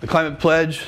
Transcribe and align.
The 0.00 0.06
climate 0.06 0.38
pledge 0.38 0.84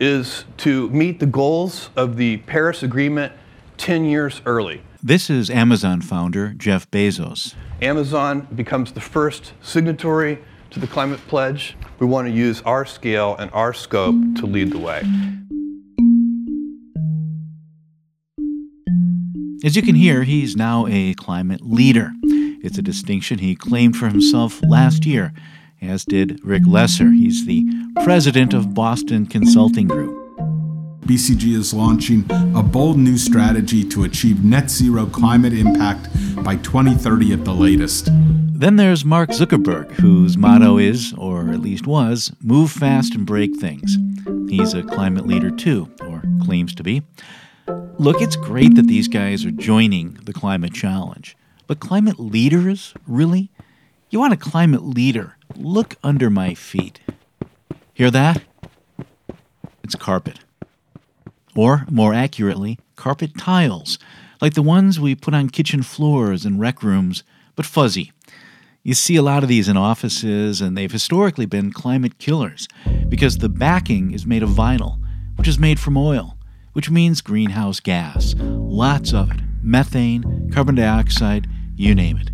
is 0.00 0.46
to 0.58 0.88
meet 0.88 1.20
the 1.20 1.26
goals 1.26 1.90
of 1.96 2.16
the 2.16 2.38
Paris 2.38 2.82
Agreement 2.82 3.34
10 3.76 4.06
years 4.06 4.40
early. 4.46 4.80
This 5.02 5.28
is 5.28 5.50
Amazon 5.50 6.00
founder 6.00 6.54
Jeff 6.56 6.90
Bezos. 6.90 7.54
Amazon 7.82 8.48
becomes 8.54 8.92
the 8.92 9.02
first 9.02 9.52
signatory 9.60 10.38
to 10.70 10.80
the 10.80 10.86
climate 10.86 11.20
pledge. 11.28 11.76
We 11.98 12.06
want 12.06 12.26
to 12.26 12.32
use 12.32 12.62
our 12.62 12.86
scale 12.86 13.36
and 13.38 13.50
our 13.52 13.74
scope 13.74 14.14
to 14.36 14.46
lead 14.46 14.72
the 14.72 14.78
way. 14.78 15.02
As 19.62 19.76
you 19.76 19.82
can 19.82 19.94
hear, 19.94 20.22
he's 20.22 20.56
now 20.56 20.86
a 20.88 21.12
climate 21.14 21.60
leader. 21.60 22.12
It's 22.22 22.78
a 22.78 22.82
distinction 22.82 23.40
he 23.40 23.54
claimed 23.54 23.94
for 23.94 24.08
himself 24.08 24.62
last 24.66 25.04
year, 25.04 25.34
as 25.88 26.04
did 26.04 26.40
Rich 26.44 26.66
Lesser. 26.66 27.10
He's 27.10 27.46
the 27.46 27.64
president 28.02 28.54
of 28.54 28.74
Boston 28.74 29.26
Consulting 29.26 29.86
Group. 29.86 30.24
BCG 31.02 31.54
is 31.54 31.74
launching 31.74 32.24
a 32.56 32.62
bold 32.62 32.98
new 32.98 33.18
strategy 33.18 33.84
to 33.90 34.04
achieve 34.04 34.42
net 34.42 34.70
zero 34.70 35.04
climate 35.04 35.52
impact 35.52 36.08
by 36.42 36.56
2030 36.56 37.34
at 37.34 37.44
the 37.44 37.54
latest. 37.54 38.08
Then 38.10 38.76
there's 38.76 39.04
Mark 39.04 39.30
Zuckerberg, 39.30 39.90
whose 39.92 40.38
motto 40.38 40.78
is, 40.78 41.12
or 41.18 41.50
at 41.50 41.60
least 41.60 41.86
was, 41.86 42.32
move 42.40 42.70
fast 42.70 43.14
and 43.14 43.26
break 43.26 43.56
things. 43.56 43.98
He's 44.48 44.72
a 44.72 44.82
climate 44.82 45.26
leader 45.26 45.50
too, 45.50 45.90
or 46.00 46.22
claims 46.42 46.74
to 46.76 46.82
be. 46.82 47.02
Look, 47.98 48.22
it's 48.22 48.36
great 48.36 48.74
that 48.76 48.86
these 48.86 49.08
guys 49.08 49.44
are 49.44 49.50
joining 49.50 50.14
the 50.24 50.32
climate 50.32 50.72
challenge. 50.72 51.36
But 51.66 51.80
climate 51.80 52.18
leaders, 52.18 52.94
really? 53.06 53.50
You 54.10 54.20
want 54.20 54.32
a 54.32 54.38
climate 54.38 54.84
leader? 54.84 55.33
Look 55.56 55.96
under 56.02 56.30
my 56.30 56.54
feet. 56.54 57.00
Hear 57.92 58.10
that? 58.10 58.42
It's 59.82 59.94
carpet. 59.94 60.40
Or, 61.56 61.86
more 61.90 62.12
accurately, 62.14 62.78
carpet 62.96 63.38
tiles, 63.38 63.98
like 64.40 64.54
the 64.54 64.62
ones 64.62 64.98
we 64.98 65.14
put 65.14 65.34
on 65.34 65.50
kitchen 65.50 65.82
floors 65.82 66.44
and 66.44 66.58
rec 66.58 66.82
rooms, 66.82 67.22
but 67.54 67.66
fuzzy. 67.66 68.12
You 68.82 68.94
see 68.94 69.16
a 69.16 69.22
lot 69.22 69.42
of 69.42 69.48
these 69.48 69.68
in 69.68 69.76
offices, 69.76 70.60
and 70.60 70.76
they've 70.76 70.90
historically 70.90 71.46
been 71.46 71.72
climate 71.72 72.18
killers 72.18 72.68
because 73.08 73.38
the 73.38 73.48
backing 73.48 74.12
is 74.12 74.26
made 74.26 74.42
of 74.42 74.50
vinyl, 74.50 74.98
which 75.36 75.48
is 75.48 75.58
made 75.58 75.78
from 75.78 75.96
oil 75.96 76.36
which 76.74 76.90
means 76.90 77.22
greenhouse 77.22 77.80
gas. 77.80 78.34
Lots 78.38 79.14
of 79.14 79.30
it 79.30 79.40
methane, 79.62 80.50
carbon 80.52 80.74
dioxide, 80.74 81.48
you 81.74 81.94
name 81.94 82.18
it. 82.18 82.30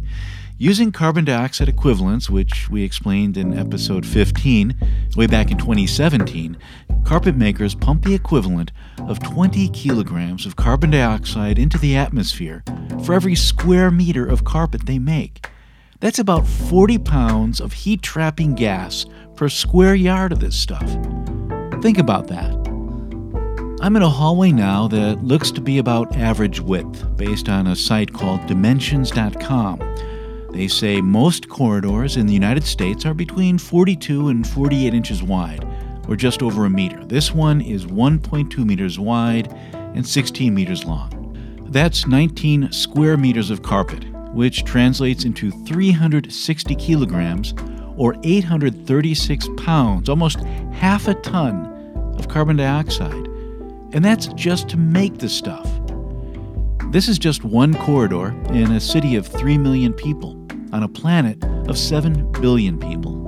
Using 0.62 0.92
carbon 0.92 1.24
dioxide 1.24 1.70
equivalents, 1.70 2.28
which 2.28 2.68
we 2.68 2.82
explained 2.82 3.38
in 3.38 3.58
episode 3.58 4.04
15, 4.04 4.76
way 5.16 5.26
back 5.26 5.50
in 5.50 5.56
2017, 5.56 6.58
carpet 7.02 7.34
makers 7.34 7.74
pump 7.74 8.04
the 8.04 8.14
equivalent 8.14 8.70
of 8.98 9.20
20 9.20 9.70
kilograms 9.70 10.44
of 10.44 10.56
carbon 10.56 10.90
dioxide 10.90 11.58
into 11.58 11.78
the 11.78 11.96
atmosphere 11.96 12.62
for 13.06 13.14
every 13.14 13.34
square 13.34 13.90
meter 13.90 14.26
of 14.26 14.44
carpet 14.44 14.84
they 14.84 14.98
make. 14.98 15.46
That's 16.00 16.18
about 16.18 16.46
40 16.46 16.98
pounds 16.98 17.62
of 17.62 17.72
heat 17.72 18.02
trapping 18.02 18.54
gas 18.54 19.06
per 19.36 19.48
square 19.48 19.94
yard 19.94 20.30
of 20.30 20.40
this 20.40 20.60
stuff. 20.60 20.90
Think 21.80 21.96
about 21.96 22.28
that. 22.28 22.52
I'm 23.80 23.96
in 23.96 24.02
a 24.02 24.10
hallway 24.10 24.52
now 24.52 24.88
that 24.88 25.24
looks 25.24 25.50
to 25.52 25.62
be 25.62 25.78
about 25.78 26.14
average 26.14 26.60
width, 26.60 27.16
based 27.16 27.48
on 27.48 27.66
a 27.66 27.74
site 27.74 28.12
called 28.12 28.46
Dimensions.com. 28.46 30.09
They 30.52 30.66
say 30.66 31.00
most 31.00 31.48
corridors 31.48 32.16
in 32.16 32.26
the 32.26 32.34
United 32.34 32.64
States 32.64 33.06
are 33.06 33.14
between 33.14 33.56
42 33.56 34.28
and 34.28 34.46
48 34.46 34.92
inches 34.92 35.22
wide, 35.22 35.64
or 36.08 36.16
just 36.16 36.42
over 36.42 36.64
a 36.64 36.70
meter. 36.70 37.04
This 37.04 37.32
one 37.32 37.60
is 37.60 37.86
1.2 37.86 38.58
meters 38.66 38.98
wide 38.98 39.52
and 39.72 40.06
16 40.06 40.52
meters 40.52 40.84
long. 40.84 41.66
That's 41.70 42.08
19 42.08 42.72
square 42.72 43.16
meters 43.16 43.50
of 43.50 43.62
carpet, 43.62 44.04
which 44.32 44.64
translates 44.64 45.24
into 45.24 45.52
360 45.66 46.74
kilograms 46.74 47.54
or 47.96 48.16
836 48.24 49.48
pounds, 49.56 50.08
almost 50.08 50.40
half 50.72 51.06
a 51.06 51.14
ton 51.14 51.66
of 52.18 52.26
carbon 52.26 52.56
dioxide. 52.56 53.28
And 53.92 54.04
that's 54.04 54.26
just 54.34 54.68
to 54.70 54.76
make 54.76 55.18
the 55.18 55.28
stuff. 55.28 55.68
This 56.90 57.06
is 57.06 57.20
just 57.20 57.44
one 57.44 57.72
corridor 57.74 58.30
in 58.52 58.72
a 58.72 58.80
city 58.80 59.14
of 59.14 59.28
3 59.28 59.56
million 59.58 59.92
people 59.92 60.39
on 60.72 60.82
a 60.82 60.88
planet 60.88 61.42
of 61.68 61.78
7 61.78 62.30
billion 62.32 62.78
people. 62.78 63.20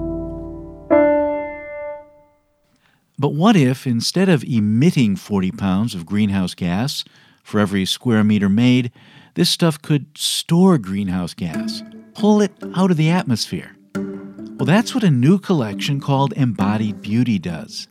But 3.19 3.35
what 3.35 3.57
if, 3.57 3.87
instead 3.87 4.29
of 4.29 4.43
emitting 4.43 5.17
40 5.17 5.53
pounds 5.53 5.95
of 5.95 6.07
greenhouse 6.07 6.55
gas 6.55 7.05
for 7.45 7.61
every 7.61 7.85
square 7.85 8.25
meter 8.25 8.49
made, 8.49 8.91
this 9.35 9.49
stuff 9.49 9.81
could 9.81 10.07
store 10.19 10.77
greenhouse 10.79 11.35
gas, 11.35 11.83
pull 12.15 12.41
it 12.41 12.53
out 12.75 12.91
of 12.91 12.97
the 12.97 13.11
atmosphere? 13.11 13.77
Well, 13.95 14.67
that's 14.67 14.95
what 14.95 15.05
a 15.05 15.11
new 15.11 15.39
collection 15.39 16.01
called 16.01 16.33
Embodied 16.37 17.03
Beauty 17.03 17.39
does. 17.39 17.89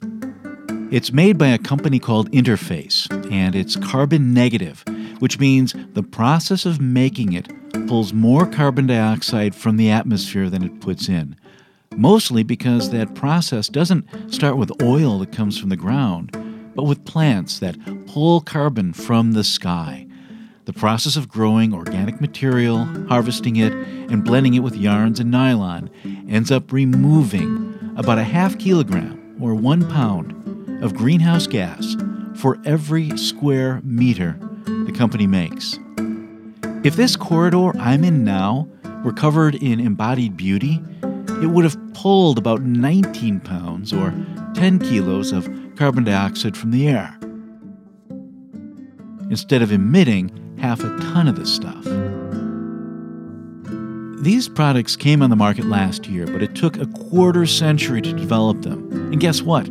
It's 0.91 1.13
made 1.13 1.37
by 1.37 1.47
a 1.47 1.57
company 1.57 1.99
called 1.99 2.31
Interface, 2.31 3.09
and 3.31 3.55
it's 3.55 3.77
carbon 3.77 4.33
negative, 4.33 4.83
which 5.19 5.39
means 5.39 5.73
the 5.93 6.03
process 6.03 6.65
of 6.65 6.81
making 6.81 7.33
it 7.33 7.47
pulls 7.91 8.13
more 8.13 8.45
carbon 8.45 8.87
dioxide 8.87 9.53
from 9.53 9.75
the 9.75 9.89
atmosphere 9.89 10.49
than 10.49 10.63
it 10.63 10.79
puts 10.79 11.09
in. 11.09 11.35
Mostly 11.97 12.41
because 12.41 12.89
that 12.91 13.15
process 13.15 13.67
doesn't 13.67 14.05
start 14.33 14.55
with 14.55 14.81
oil 14.81 15.19
that 15.19 15.33
comes 15.33 15.59
from 15.59 15.67
the 15.67 15.75
ground, 15.75 16.31
but 16.73 16.83
with 16.83 17.03
plants 17.03 17.59
that 17.59 17.75
pull 18.07 18.39
carbon 18.39 18.93
from 18.93 19.33
the 19.33 19.43
sky. 19.43 20.07
The 20.63 20.71
process 20.71 21.17
of 21.17 21.27
growing 21.27 21.73
organic 21.73 22.21
material, 22.21 22.85
harvesting 23.09 23.57
it, 23.57 23.73
and 23.73 24.23
blending 24.23 24.53
it 24.53 24.63
with 24.63 24.77
yarns 24.77 25.19
and 25.19 25.29
nylon 25.29 25.89
ends 26.29 26.49
up 26.49 26.71
removing 26.71 27.93
about 27.97 28.17
a 28.17 28.23
half 28.23 28.57
kilogram 28.57 29.35
or 29.41 29.53
one 29.53 29.85
pound 29.89 30.81
of 30.81 30.95
greenhouse 30.95 31.45
gas 31.45 31.97
for 32.35 32.57
every 32.63 33.17
square 33.17 33.81
meter 33.83 34.39
the 34.85 34.93
company 34.97 35.27
makes. 35.27 35.77
If 36.83 36.95
this 36.95 37.15
corridor 37.15 37.77
I'm 37.77 38.03
in 38.03 38.23
now 38.23 38.67
were 39.03 39.13
covered 39.13 39.53
in 39.53 39.79
embodied 39.79 40.35
beauty, 40.35 40.81
it 41.41 41.47
would 41.51 41.63
have 41.63 41.77
pulled 41.93 42.39
about 42.39 42.63
19 42.63 43.39
pounds 43.41 43.93
or 43.93 44.11
10 44.55 44.79
kilos 44.79 45.31
of 45.31 45.47
carbon 45.75 46.03
dioxide 46.03 46.57
from 46.57 46.71
the 46.71 46.87
air, 46.87 47.15
instead 49.29 49.61
of 49.61 49.71
emitting 49.71 50.31
half 50.59 50.79
a 50.83 50.97
ton 50.97 51.27
of 51.27 51.35
this 51.35 51.53
stuff. 51.53 51.83
These 54.23 54.49
products 54.49 54.95
came 54.95 55.21
on 55.21 55.29
the 55.29 55.35
market 55.35 55.65
last 55.65 56.07
year, 56.07 56.25
but 56.25 56.41
it 56.41 56.55
took 56.55 56.77
a 56.77 56.87
quarter 56.87 57.45
century 57.45 58.01
to 58.01 58.13
develop 58.13 58.63
them. 58.63 58.91
And 59.11 59.19
guess 59.19 59.43
what? 59.43 59.65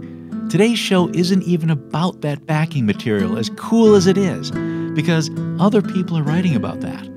Today's 0.49 0.79
show 0.79 1.09
isn't 1.11 1.43
even 1.43 1.71
about 1.71 2.21
that 2.21 2.47
backing 2.47 2.87
material, 2.87 3.37
as 3.37 3.51
cool 3.51 3.97
as 3.97 4.07
it 4.07 4.17
is, 4.17 4.51
because 5.01 5.31
other 5.59 5.81
people 5.81 6.19
are 6.19 6.23
writing 6.23 6.55
about 6.55 6.83
that. 6.83 7.09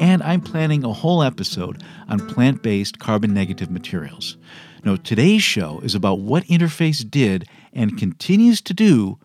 And 0.00 0.24
I'm 0.24 0.40
planning 0.40 0.82
a 0.82 0.92
whole 0.92 1.22
episode 1.22 1.84
on 2.08 2.26
plant 2.26 2.64
based 2.64 2.98
carbon 2.98 3.32
negative 3.32 3.70
materials. 3.70 4.36
Now, 4.84 4.96
today's 4.96 5.44
show 5.44 5.78
is 5.84 5.94
about 5.94 6.18
what 6.18 6.42
Interface 6.46 7.08
did 7.08 7.48
and 7.72 7.96
continues 7.96 8.60
to 8.62 8.74
do 8.74 9.18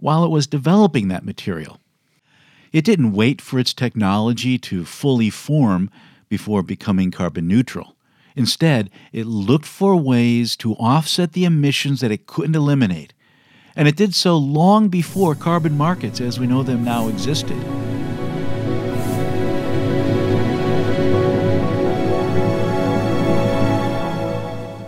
while 0.00 0.22
it 0.22 0.28
was 0.28 0.46
developing 0.46 1.08
that 1.08 1.24
material. 1.24 1.80
It 2.72 2.84
didn't 2.84 3.12
wait 3.14 3.40
for 3.40 3.58
its 3.58 3.72
technology 3.72 4.58
to 4.58 4.84
fully 4.84 5.30
form 5.30 5.88
before 6.28 6.62
becoming 6.62 7.10
carbon 7.10 7.48
neutral. 7.48 7.96
Instead, 8.34 8.90
it 9.12 9.24
looked 9.24 9.64
for 9.64 9.96
ways 9.96 10.56
to 10.56 10.74
offset 10.74 11.32
the 11.32 11.46
emissions 11.46 12.02
that 12.02 12.12
it 12.12 12.26
couldn't 12.26 12.54
eliminate. 12.54 13.14
And 13.76 13.86
it 13.86 13.94
did 13.94 14.14
so 14.14 14.38
long 14.38 14.88
before 14.88 15.34
carbon 15.34 15.76
markets 15.76 16.20
as 16.20 16.40
we 16.40 16.46
know 16.46 16.62
them 16.62 16.82
now 16.82 17.08
existed. 17.08 17.62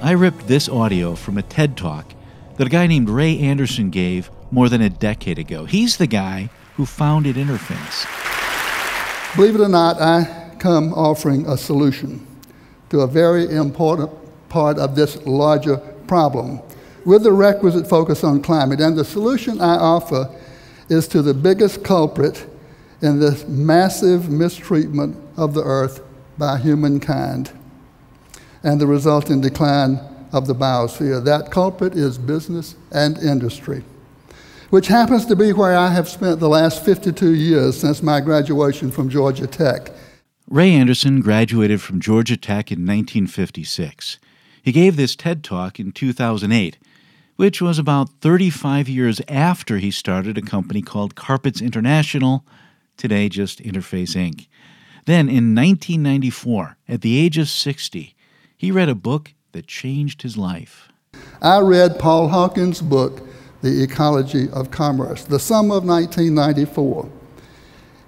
I 0.02 0.12
ripped 0.12 0.48
this 0.48 0.70
audio 0.70 1.14
from 1.14 1.36
a 1.36 1.42
TED 1.42 1.76
Talk 1.76 2.14
that 2.56 2.66
a 2.66 2.70
guy 2.70 2.86
named 2.86 3.10
Ray 3.10 3.38
Anderson 3.38 3.90
gave 3.90 4.30
more 4.50 4.70
than 4.70 4.80
a 4.80 4.88
decade 4.88 5.38
ago. 5.38 5.66
He's 5.66 5.98
the 5.98 6.06
guy 6.06 6.48
who 6.76 6.86
founded 6.86 7.36
Interface. 7.36 8.06
Believe 9.36 9.54
it 9.54 9.60
or 9.60 9.68
not, 9.68 10.00
I 10.00 10.54
come 10.58 10.94
offering 10.94 11.46
a 11.46 11.58
solution 11.58 12.26
to 12.88 13.00
a 13.00 13.06
very 13.06 13.54
important 13.54 14.10
part 14.48 14.78
of 14.78 14.96
this 14.96 15.18
larger 15.26 15.76
problem 16.06 16.62
with 17.08 17.22
the 17.22 17.32
requisite 17.32 17.88
focus 17.88 18.22
on 18.22 18.42
climate. 18.42 18.82
And 18.82 18.94
the 18.94 19.04
solution 19.04 19.62
I 19.62 19.76
offer 19.76 20.30
is 20.90 21.08
to 21.08 21.22
the 21.22 21.32
biggest 21.32 21.82
culprit 21.82 22.46
in 23.00 23.18
this 23.18 23.48
massive 23.48 24.28
mistreatment 24.28 25.16
of 25.34 25.54
the 25.54 25.62
earth 25.62 26.02
by 26.36 26.58
humankind 26.58 27.50
and 28.62 28.78
the 28.78 28.86
resulting 28.86 29.40
decline 29.40 29.98
of 30.32 30.46
the 30.46 30.54
biosphere. 30.54 31.24
That 31.24 31.50
culprit 31.50 31.94
is 31.94 32.18
business 32.18 32.74
and 32.92 33.16
industry, 33.16 33.84
which 34.68 34.88
happens 34.88 35.24
to 35.26 35.36
be 35.36 35.54
where 35.54 35.78
I 35.78 35.88
have 35.88 36.10
spent 36.10 36.40
the 36.40 36.48
last 36.50 36.84
52 36.84 37.32
years 37.32 37.80
since 37.80 38.02
my 38.02 38.20
graduation 38.20 38.90
from 38.90 39.08
Georgia 39.08 39.46
Tech. 39.46 39.92
Ray 40.46 40.72
Anderson 40.72 41.22
graduated 41.22 41.80
from 41.80 42.00
Georgia 42.00 42.36
Tech 42.36 42.70
in 42.70 42.80
1956. 42.80 44.18
He 44.62 44.72
gave 44.72 44.96
this 44.96 45.16
TED 45.16 45.42
Talk 45.42 45.80
in 45.80 45.92
2008, 45.92 46.76
which 47.38 47.62
was 47.62 47.78
about 47.78 48.10
35 48.20 48.88
years 48.88 49.20
after 49.28 49.78
he 49.78 49.92
started 49.92 50.36
a 50.36 50.42
company 50.42 50.82
called 50.82 51.14
Carpets 51.14 51.62
International, 51.62 52.44
today 52.96 53.28
just 53.28 53.62
Interface 53.62 54.16
Inc. 54.16 54.48
Then 55.06 55.28
in 55.28 55.54
1994, 55.54 56.76
at 56.88 57.00
the 57.00 57.16
age 57.16 57.38
of 57.38 57.48
60, 57.48 58.16
he 58.56 58.72
read 58.72 58.88
a 58.88 58.96
book 58.96 59.34
that 59.52 59.68
changed 59.68 60.22
his 60.22 60.36
life. 60.36 60.88
I 61.40 61.60
read 61.60 62.00
Paul 62.00 62.26
Hawken's 62.26 62.82
book, 62.82 63.22
The 63.62 63.84
Ecology 63.84 64.48
of 64.50 64.72
Commerce, 64.72 65.22
the 65.22 65.38
summer 65.38 65.76
of 65.76 65.84
1994. 65.84 67.08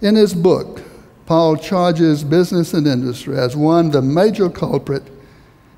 In 0.03 0.17
his 0.17 0.35
book, 0.35 0.83
Paul 1.26 1.56
charges 1.56 2.25
business 2.25 2.75
and 2.75 2.85
industry 2.85 3.38
as 3.38 3.55
one, 3.55 3.93
the 3.93 4.03
major 4.03 4.50
culprit 4.50 5.05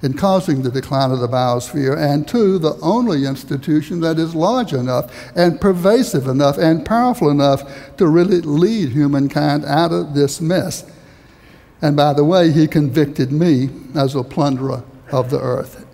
in 0.02 0.14
causing 0.14 0.62
the 0.62 0.70
decline 0.70 1.12
of 1.12 1.20
the 1.20 1.28
biosphere, 1.28 1.96
and 1.96 2.26
two, 2.26 2.58
the 2.58 2.76
only 2.82 3.25
institution 3.25 4.00
that 4.00 4.19
is 4.19 4.34
large 4.34 4.72
enough 4.72 5.10
and 5.37 5.60
pervasive 5.60 6.26
enough 6.26 6.58
and 6.58 6.84
powerful 6.84 7.31
enough 7.31 7.96
to 7.96 8.06
really 8.06 8.40
lead 8.40 8.90
humankind 8.90 9.64
out 9.64 9.93
of 9.93 10.14
this 10.14 10.40
mess. 10.40 10.84
And 11.81 11.96
by 11.96 12.12
the 12.12 12.25
way, 12.25 12.52
he 12.52 12.66
convicted 12.66 13.32
me 13.32 13.70
as 13.94 14.14
a 14.14 14.22
plunderer 14.22 14.84
of 15.10 15.31
the 15.31 15.40
earth. 15.40 15.84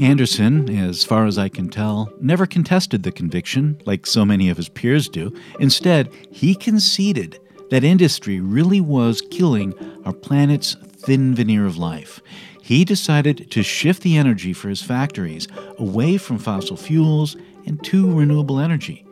Anderson, 0.00 0.68
as 0.70 1.02
far 1.02 1.26
as 1.26 1.36
I 1.36 1.48
can 1.48 1.68
tell, 1.68 2.12
never 2.20 2.46
contested 2.46 3.02
the 3.02 3.10
conviction 3.10 3.80
like 3.86 4.06
so 4.06 4.24
many 4.24 4.48
of 4.48 4.56
his 4.56 4.68
peers 4.68 5.08
do. 5.08 5.34
Instead, 5.58 6.12
he 6.30 6.54
conceded 6.54 7.40
that 7.70 7.84
industry 7.84 8.40
really 8.40 8.80
was 8.80 9.22
killing 9.30 9.74
our 10.04 10.12
planet's 10.12 10.76
thin 10.96 11.34
veneer 11.34 11.66
of 11.66 11.78
life. 11.78 12.20
He 12.62 12.84
decided 12.84 13.50
to 13.52 13.62
shift 13.62 14.02
the 14.02 14.16
energy 14.16 14.52
for 14.52 14.68
his 14.68 14.82
factories 14.82 15.46
away 15.78 16.18
from 16.18 16.38
fossil 16.38 16.76
fuels 16.76 17.36
and 17.64 17.82
to 17.84 18.12
renewable 18.12 18.58
energy. 18.58 19.04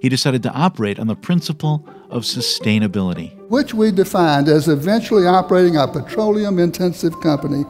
He 0.00 0.08
decided 0.08 0.42
to 0.44 0.52
operate 0.52 0.98
on 0.98 1.06
the 1.06 1.16
principle 1.16 1.88
of 2.10 2.22
sustainability, 2.22 3.36
which 3.48 3.74
we 3.74 3.90
defined 3.90 4.48
as 4.48 4.68
eventually 4.68 5.26
operating 5.26 5.76
a 5.76 5.88
petroleum 5.88 6.58
intensive 6.58 7.20
company 7.20 7.64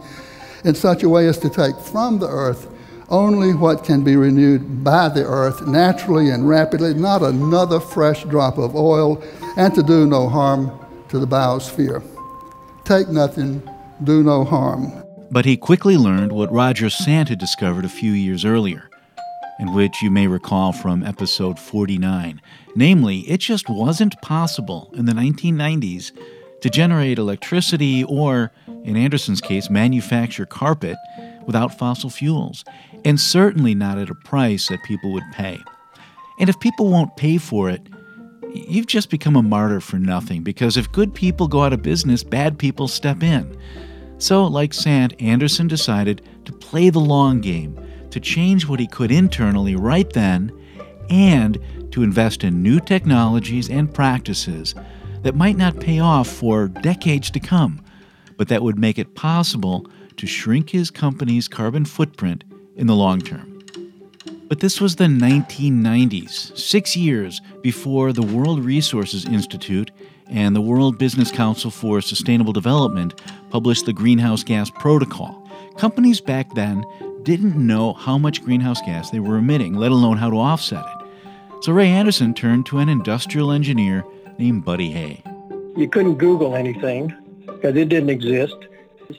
in 0.65 0.75
such 0.75 1.03
a 1.03 1.09
way 1.09 1.27
as 1.27 1.39
to 1.39 1.49
take 1.49 1.77
from 1.79 2.19
the 2.19 2.29
earth 2.29 2.69
only 3.11 3.55
what 3.55 3.85
can 3.85 4.05
be 4.05 4.17
renewed 4.17 4.85
by 4.85 5.09
the 5.09 5.25
earth 5.25 5.67
naturally 5.67 6.31
and 6.31 6.49
rapidly, 6.49 6.93
not 6.93 7.23
another 7.23 7.81
fresh 7.81 8.25
drop 8.25 8.59
of 8.59 8.77
oil, 8.77 9.23
and 9.59 9.75
to 9.75 9.83
do 9.83 10.07
no 10.07 10.29
harm 10.29 10.71
to 11.09 11.19
the 11.19 11.27
biosphere. 11.27 12.03
Take 12.85 13.09
nothing, 13.09 13.61
do 14.05 14.23
no 14.23 14.45
harm. 14.45 15.05
But 15.31 15.45
he 15.45 15.57
quickly 15.57 15.97
learned 15.97 16.33
what 16.33 16.51
Roger 16.53 16.89
Sant 16.89 17.29
had 17.29 17.39
discovered 17.39 17.85
a 17.85 17.91
few 17.91 18.13
years 18.13 18.45
earlier, 18.45 18.89
and 19.59 19.75
which 19.75 20.01
you 20.01 20.11
may 20.11 20.29
recall 20.29 20.73
from 20.73 21.03
episode 21.03 21.59
49. 21.59 22.41
Namely, 22.77 23.19
it 23.21 23.41
just 23.41 23.69
wasn't 23.69 24.21
possible 24.23 24.91
in 24.97 25.07
the 25.07 25.13
1990s 25.13 26.13
to 26.63 26.71
generate 26.71 27.19
electricity 27.19 28.05
or, 28.05 28.53
in 28.85 28.97
Anderson's 28.97 29.41
case, 29.41 29.69
manufacture 29.69 30.47
carpet 30.47 30.97
without 31.47 31.77
fossil 31.77 32.11
fuels, 32.11 32.65
and 33.05 33.21
certainly 33.21 33.75
not 33.75 33.99
at 33.99 34.09
a 34.09 34.15
price 34.15 34.69
that 34.69 34.85
people 34.85 35.13
would 35.13 35.25
pay. 35.33 35.59
And 36.39 36.49
if 36.49 36.61
people 36.61 36.91
won't 36.91 37.17
pay 37.17 37.39
for 37.39 37.69
it, 37.69 37.83
you've 38.67 38.87
just 38.87 39.11
become 39.11 39.37
a 39.37 39.43
martyr 39.43 39.81
for 39.81 39.99
nothing 39.99 40.43
because 40.43 40.77
if 40.77 40.91
good 40.93 41.15
people 41.15 41.49
go 41.49 41.63
out 41.63 41.73
of 41.73 41.83
business, 41.83 42.25
bad 42.25 42.59
people 42.59 42.89
step 42.89 43.23
in. 43.23 43.57
So, 44.19 44.45
like 44.47 44.75
Sant, 44.75 45.15
Anderson 45.21 45.69
decided 45.69 46.23
to 46.45 46.53
play 46.53 46.91
the 46.91 46.99
long 46.99 47.41
game, 47.41 47.79
to 48.11 48.19
change 48.19 48.67
what 48.67 48.81
he 48.81 48.87
could 48.87 49.13
internally 49.13 49.77
right 49.77 50.11
then, 50.13 50.53
and 51.09 51.59
to 51.93 52.03
invest 52.03 52.43
in 52.43 52.63
new 52.63 52.81
technologies 52.81 53.71
and 53.71 53.93
practices 53.93 54.75
that 55.23 55.37
might 55.37 55.57
not 55.57 55.81
pay 55.81 56.01
off 56.01 56.29
for 56.29 56.69
decades 56.69 57.31
to 57.31 57.41
come, 57.41 57.85
but 58.37 58.49
that 58.49 58.63
would 58.63 58.79
make 58.79 58.99
it 58.99 59.15
possible 59.15 59.87
to 60.17 60.27
shrink 60.27 60.71
his 60.71 60.91
company's 60.91 61.49
carbon 61.49 61.85
footprint 61.85 62.45
in 62.77 62.87
the 62.87 62.95
long 62.95 63.21
term. 63.21 63.48
But 64.49 64.61
this 64.61 64.81
was 64.81 64.97
the 64.97 65.05
1990s, 65.05 66.57
six 66.57 66.97
years 66.97 67.43
before 67.63 68.15
the 68.15 68.23
World 68.23 68.65
Resources 68.65 69.27
Institute 69.27 69.91
and 70.31 70.57
the 70.57 70.61
World 70.63 70.99
Business 70.99 71.31
Council 71.31 71.71
for 71.71 72.01
Sustainable 72.01 72.55
Development 72.55 73.15
published 73.51 73.85
the 73.85 73.93
Greenhouse 73.93 74.43
Gas 74.43 74.71
Protocol. 74.71 75.47
Companies 75.77 76.23
back 76.23 76.55
then 76.55 76.83
didn't 77.25 77.57
know 77.57 77.93
how 77.93 78.17
much 78.17 78.43
greenhouse 78.43 78.81
gas 78.81 79.11
they 79.11 79.21
were 79.21 79.37
emitting, 79.37 79.75
let 79.75 79.93
alone 79.93 80.17
how 80.17 80.31
to 80.31 80.39
offset 80.39 80.83
it. 80.83 81.07
So 81.63 81.73
Ray 81.73 81.89
Anderson 81.89 82.33
turned 82.33 82.65
to 82.67 82.79
an 82.79 82.89
industrial 82.89 83.53
engineer 83.53 84.03
named 84.39 84.65
Buddy 84.65 84.91
Hay. 84.91 85.23
You 85.77 85.89
couldn't 85.91 86.15
Google 86.15 86.57
anything 86.57 87.15
because 87.45 87.77
it 87.77 87.91
didn't 87.91 88.11
exist. 88.11 88.57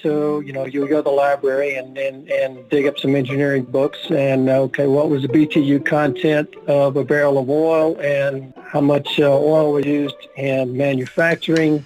So, 0.02 0.40
you 0.40 0.54
know, 0.54 0.66
you 0.66 0.88
go 0.88 0.98
to 0.98 1.02
the 1.02 1.10
library 1.10 1.76
and, 1.76 1.98
and, 1.98 2.30
and 2.30 2.70
dig 2.70 2.88
up 2.88 2.98
some 2.98 3.16
engineering 3.16 3.64
books 3.64 4.00
and, 4.10 4.48
okay, 4.48 4.88
what 4.88 5.10
was 5.10 5.24
the 5.24 5.28
BTU 5.28 5.86
content 5.86 6.56
of 6.68 6.96
a 6.96 7.04
barrel 7.04 7.38
of 7.38 7.50
oil 7.50 8.00
and 8.00 8.54
how 8.66 8.80
much 8.80 9.20
uh, 9.20 9.26
oil 9.26 9.74
was 9.74 9.86
used 9.86 10.16
in 10.38 10.78
manufacturing. 10.78 11.86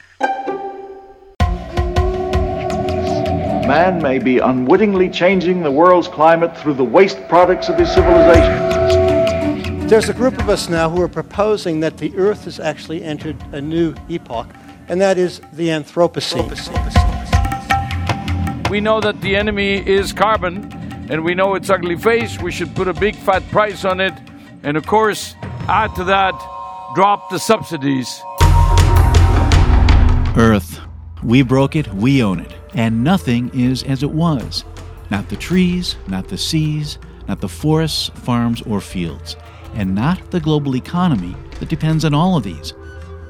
Man 3.65 4.01
may 4.01 4.19
be 4.19 4.37
unwittingly 4.37 5.09
changing 5.09 5.63
the 5.63 5.71
world's 5.71 6.07
climate 6.07 6.55
through 6.57 6.75
the 6.75 6.83
waste 6.83 7.27
products 7.27 7.69
of 7.69 7.79
his 7.79 7.91
civilization. 7.91 9.87
There's 9.87 10.09
a 10.09 10.13
group 10.13 10.37
of 10.37 10.49
us 10.49 10.69
now 10.69 10.89
who 10.89 11.01
are 11.01 11.07
proposing 11.07 11.79
that 11.79 11.97
the 11.97 12.15
Earth 12.15 12.43
has 12.43 12.59
actually 12.59 13.03
entered 13.03 13.37
a 13.53 13.61
new 13.61 13.95
epoch, 14.09 14.49
and 14.87 15.01
that 15.01 15.17
is 15.17 15.39
the 15.53 15.69
Anthropocene. 15.69 17.12
We 18.73 18.81
know 18.81 18.99
that 19.01 19.21
the 19.21 19.35
enemy 19.35 19.87
is 19.87 20.11
carbon, 20.11 20.73
and 21.07 21.23
we 21.23 21.35
know 21.35 21.53
its 21.53 21.69
ugly 21.69 21.95
face. 21.95 22.41
We 22.41 22.51
should 22.51 22.75
put 22.75 22.87
a 22.87 22.93
big 22.93 23.15
fat 23.15 23.47
price 23.51 23.85
on 23.85 24.01
it, 24.01 24.13
and 24.63 24.75
of 24.75 24.87
course, 24.87 25.35
add 25.67 25.93
to 25.97 26.03
that, 26.05 26.33
drop 26.95 27.29
the 27.29 27.37
subsidies. 27.37 28.19
Earth. 30.35 30.79
We 31.21 31.43
broke 31.43 31.75
it, 31.75 31.87
we 31.93 32.23
own 32.23 32.39
it, 32.39 32.51
and 32.73 33.03
nothing 33.03 33.51
is 33.53 33.83
as 33.83 34.01
it 34.01 34.09
was. 34.09 34.65
Not 35.11 35.29
the 35.29 35.37
trees, 35.37 35.95
not 36.07 36.27
the 36.27 36.37
seas, 36.39 36.97
not 37.27 37.41
the 37.41 37.49
forests, 37.49 38.09
farms, 38.23 38.63
or 38.63 38.81
fields, 38.81 39.35
and 39.75 39.93
not 39.93 40.31
the 40.31 40.39
global 40.39 40.75
economy 40.75 41.35
that 41.59 41.69
depends 41.69 42.05
on 42.05 42.15
all 42.15 42.37
of 42.37 42.43
these. 42.43 42.73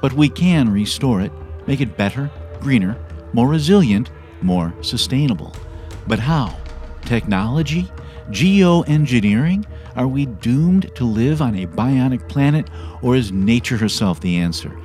But 0.01 0.13
we 0.13 0.29
can 0.29 0.71
restore 0.71 1.19
it, 1.19 1.33
make 1.67 1.81
it 1.81 1.97
better, 1.97 2.31
greener, 2.61 2.95
more 3.33 3.49
resilient, 3.49 4.09
more 4.43 4.73
sustainable. 4.81 5.55
But 6.07 6.19
how? 6.19 6.57
Technology? 7.05 7.89
Geoengineering? 8.29 9.65
Are 9.95 10.07
we 10.07 10.25
doomed 10.25 10.93
to 10.95 11.05
live 11.05 11.41
on 11.41 11.55
a 11.55 11.67
bionic 11.67 12.27
planet, 12.27 12.67
or 13.01 13.15
is 13.15 13.31
nature 13.31 13.77
herself 13.77 14.19
the 14.21 14.37
answer? 14.37 14.75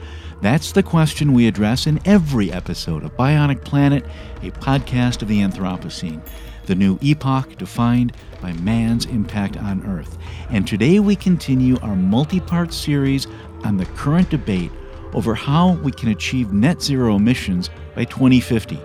That's 0.41 0.73
the 0.73 0.83
question 0.83 1.33
we 1.33 1.49
address 1.49 1.87
in 1.87 2.01
every 2.05 2.53
episode 2.53 3.03
of 3.03 3.17
Bionic 3.17 3.65
Planet, 3.65 4.05
a 4.43 4.51
podcast 4.53 5.23
of 5.23 5.29
the 5.29 5.41
Anthropocene, 5.41 6.21
the 6.67 6.77
new 6.77 6.97
epoch 7.01 7.57
defined 7.57 8.13
by 8.41 8.53
man's 8.53 9.07
impact 9.07 9.57
on 9.57 9.85
Earth. 9.85 10.17
And 10.51 10.67
today 10.67 11.01
we 11.01 11.17
continue 11.17 11.77
our 11.81 11.97
multi 11.97 12.39
part 12.39 12.73
series 12.73 13.27
on 13.65 13.79
the 13.79 13.87
current 13.87 14.31
debate 14.31 14.71
over 15.13 15.35
how 15.35 15.73
we 15.83 15.91
can 15.91 16.11
achieve 16.11 16.53
net 16.53 16.83
zero 16.83 17.17
emissions 17.17 17.71
by 17.97 18.05
2050 18.05 18.79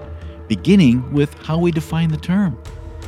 beginning 0.56 1.12
with 1.12 1.34
how 1.42 1.58
we 1.58 1.72
define 1.72 2.10
the 2.10 2.18
term. 2.18 2.56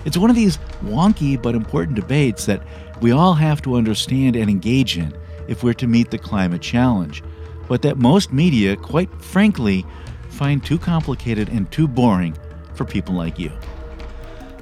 It's 0.03 0.17
one 0.17 0.31
of 0.31 0.35
these 0.35 0.57
wonky 0.83 1.39
but 1.39 1.53
important 1.53 1.95
debates 1.95 2.47
that 2.47 2.63
we 3.01 3.11
all 3.11 3.35
have 3.35 3.61
to 3.63 3.75
understand 3.75 4.35
and 4.35 4.49
engage 4.49 4.97
in 4.97 5.15
if 5.47 5.63
we're 5.63 5.73
to 5.75 5.85
meet 5.85 6.09
the 6.09 6.17
climate 6.17 6.63
challenge, 6.63 7.23
but 7.67 7.83
that 7.83 7.97
most 7.97 8.33
media, 8.33 8.75
quite 8.75 9.11
frankly, 9.21 9.85
find 10.29 10.65
too 10.65 10.79
complicated 10.79 11.49
and 11.49 11.71
too 11.71 11.87
boring 11.87 12.35
for 12.73 12.83
people 12.83 13.13
like 13.13 13.37
you. 13.37 13.51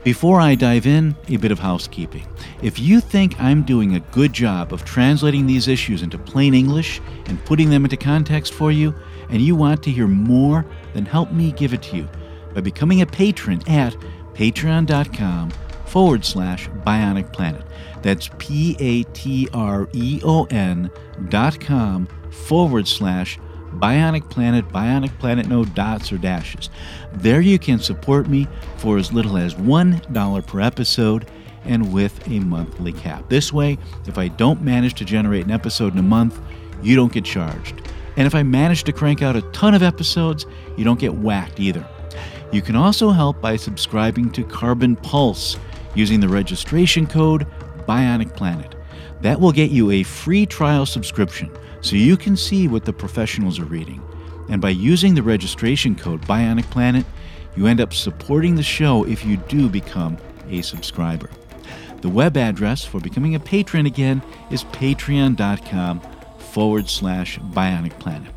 Before 0.04 0.42
I 0.42 0.56
dive 0.56 0.86
in, 0.86 1.16
a 1.30 1.38
bit 1.38 1.54
of 1.54 1.60
housekeeping. 1.60 2.28
If 2.62 2.80
you 2.80 3.00
think 3.00 3.40
I'm 3.40 3.64
doing 3.64 3.96
a 3.96 4.02
good 4.12 4.34
job 4.34 4.74
of 4.74 4.84
translating 4.84 5.48
these 5.48 5.70
issues 5.70 6.04
into 6.04 6.18
plain 6.18 6.54
English 6.54 7.00
and 7.28 7.44
putting 7.46 7.70
them 7.70 7.86
into 7.86 7.96
context 7.96 8.54
for 8.54 8.74
you, 8.74 8.94
and 9.30 9.42
you 9.42 9.56
want 9.56 9.82
to 9.84 9.92
hear 9.92 10.08
more, 10.08 10.66
then 10.94 11.06
help 11.06 11.32
me 11.32 11.54
give 11.54 11.74
it 11.74 11.82
to 11.84 11.96
you 11.96 12.10
by 12.54 12.62
becoming 12.62 13.02
a 13.02 13.06
patron 13.06 13.62
at 13.68 13.96
patreon.com 14.34 15.52
forward 15.86 16.26
slash 16.26 16.70
bionic 16.86 17.32
planet. 17.34 17.66
That's 18.02 18.30
P 18.38 18.76
A 18.80 19.04
T 19.14 19.48
R 19.54 19.88
E 19.94 20.20
O 20.24 20.46
N 20.46 20.90
dot 21.30 21.60
com 21.60 22.08
forward 22.32 22.88
slash 22.88 23.40
Bionic 23.80 24.30
Planet, 24.30 24.68
Bionic 24.70 25.18
Planet, 25.20 25.48
no 25.48 25.66
dots 25.66 26.12
or 26.12 26.18
dashes. 26.18 26.70
There 27.14 27.42
you 27.42 27.58
can 27.60 27.80
support 27.80 28.28
me 28.28 28.48
for 28.78 28.98
as 28.98 29.12
little 29.12 29.38
as 29.38 29.56
$1 29.56 30.48
per 30.48 30.62
episode 30.62 31.30
and 31.66 31.94
with 31.94 32.28
a 32.28 32.40
monthly 32.40 32.94
cap. 32.94 33.30
This 33.30 33.52
way, 33.52 33.78
if 34.06 34.18
I 34.18 34.28
don't 34.28 34.62
manage 34.62 34.94
to 34.96 35.06
generate 35.06 35.46
an 35.46 35.52
episode 35.52 35.94
in 35.94 36.00
a 36.00 36.04
month, 36.04 36.40
you 36.82 36.96
don't 36.96 37.12
get 37.12 37.26
charged. 37.26 37.82
And 38.16 38.28
if 38.28 38.36
I 38.36 38.44
manage 38.44 38.84
to 38.84 38.92
crank 38.92 39.22
out 39.22 39.36
a 39.36 39.42
ton 39.54 39.74
of 39.74 39.82
episodes, 39.82 40.46
you 40.78 40.84
don't 40.84 41.00
get 41.00 41.16
whacked 41.16 41.60
either. 41.60 41.88
You 42.54 42.62
can 42.62 42.76
also 42.76 43.10
help 43.10 43.42
by 43.42 43.56
subscribing 43.56 44.30
to 44.34 44.44
Carbon 44.44 44.96
Pulse 44.96 45.58
using 45.96 46.20
the 46.20 46.30
registration 46.30 47.08
code 47.08 47.48
Bionic 47.88 48.36
Planet. 48.36 48.76
That 49.22 49.42
will 49.42 49.52
get 49.52 49.72
you 49.72 49.90
a 49.90 50.04
free 50.04 50.46
trial 50.46 50.86
subscription 50.86 51.50
so 51.82 51.96
you 51.96 52.16
can 52.16 52.38
see 52.38 52.68
what 52.68 52.86
the 52.86 52.94
professionals 52.94 53.58
are 53.58 53.66
reading. 53.66 54.04
And 54.50 54.62
by 54.62 54.70
using 54.70 55.16
the 55.16 55.24
registration 55.24 55.96
code 55.96 56.22
Bionic 56.28 56.70
Planet, 56.70 57.08
you 57.56 57.66
end 57.66 57.82
up 57.82 57.92
supporting 57.92 58.54
the 58.54 58.62
show 58.62 59.04
if 59.04 59.26
you 59.26 59.38
do 59.38 59.68
become 59.68 60.16
a 60.48 60.62
subscriber. 60.62 61.32
The 62.02 62.10
web 62.10 62.38
address 62.38 62.86
for 62.86 63.00
becoming 63.00 63.34
a 63.34 63.40
patron 63.40 63.88
again 63.88 64.22
is 64.52 64.64
patreon.com 64.66 66.02
forward 66.38 66.88
slash 66.88 67.40
bionic 67.40 67.98
planet. 67.98 68.32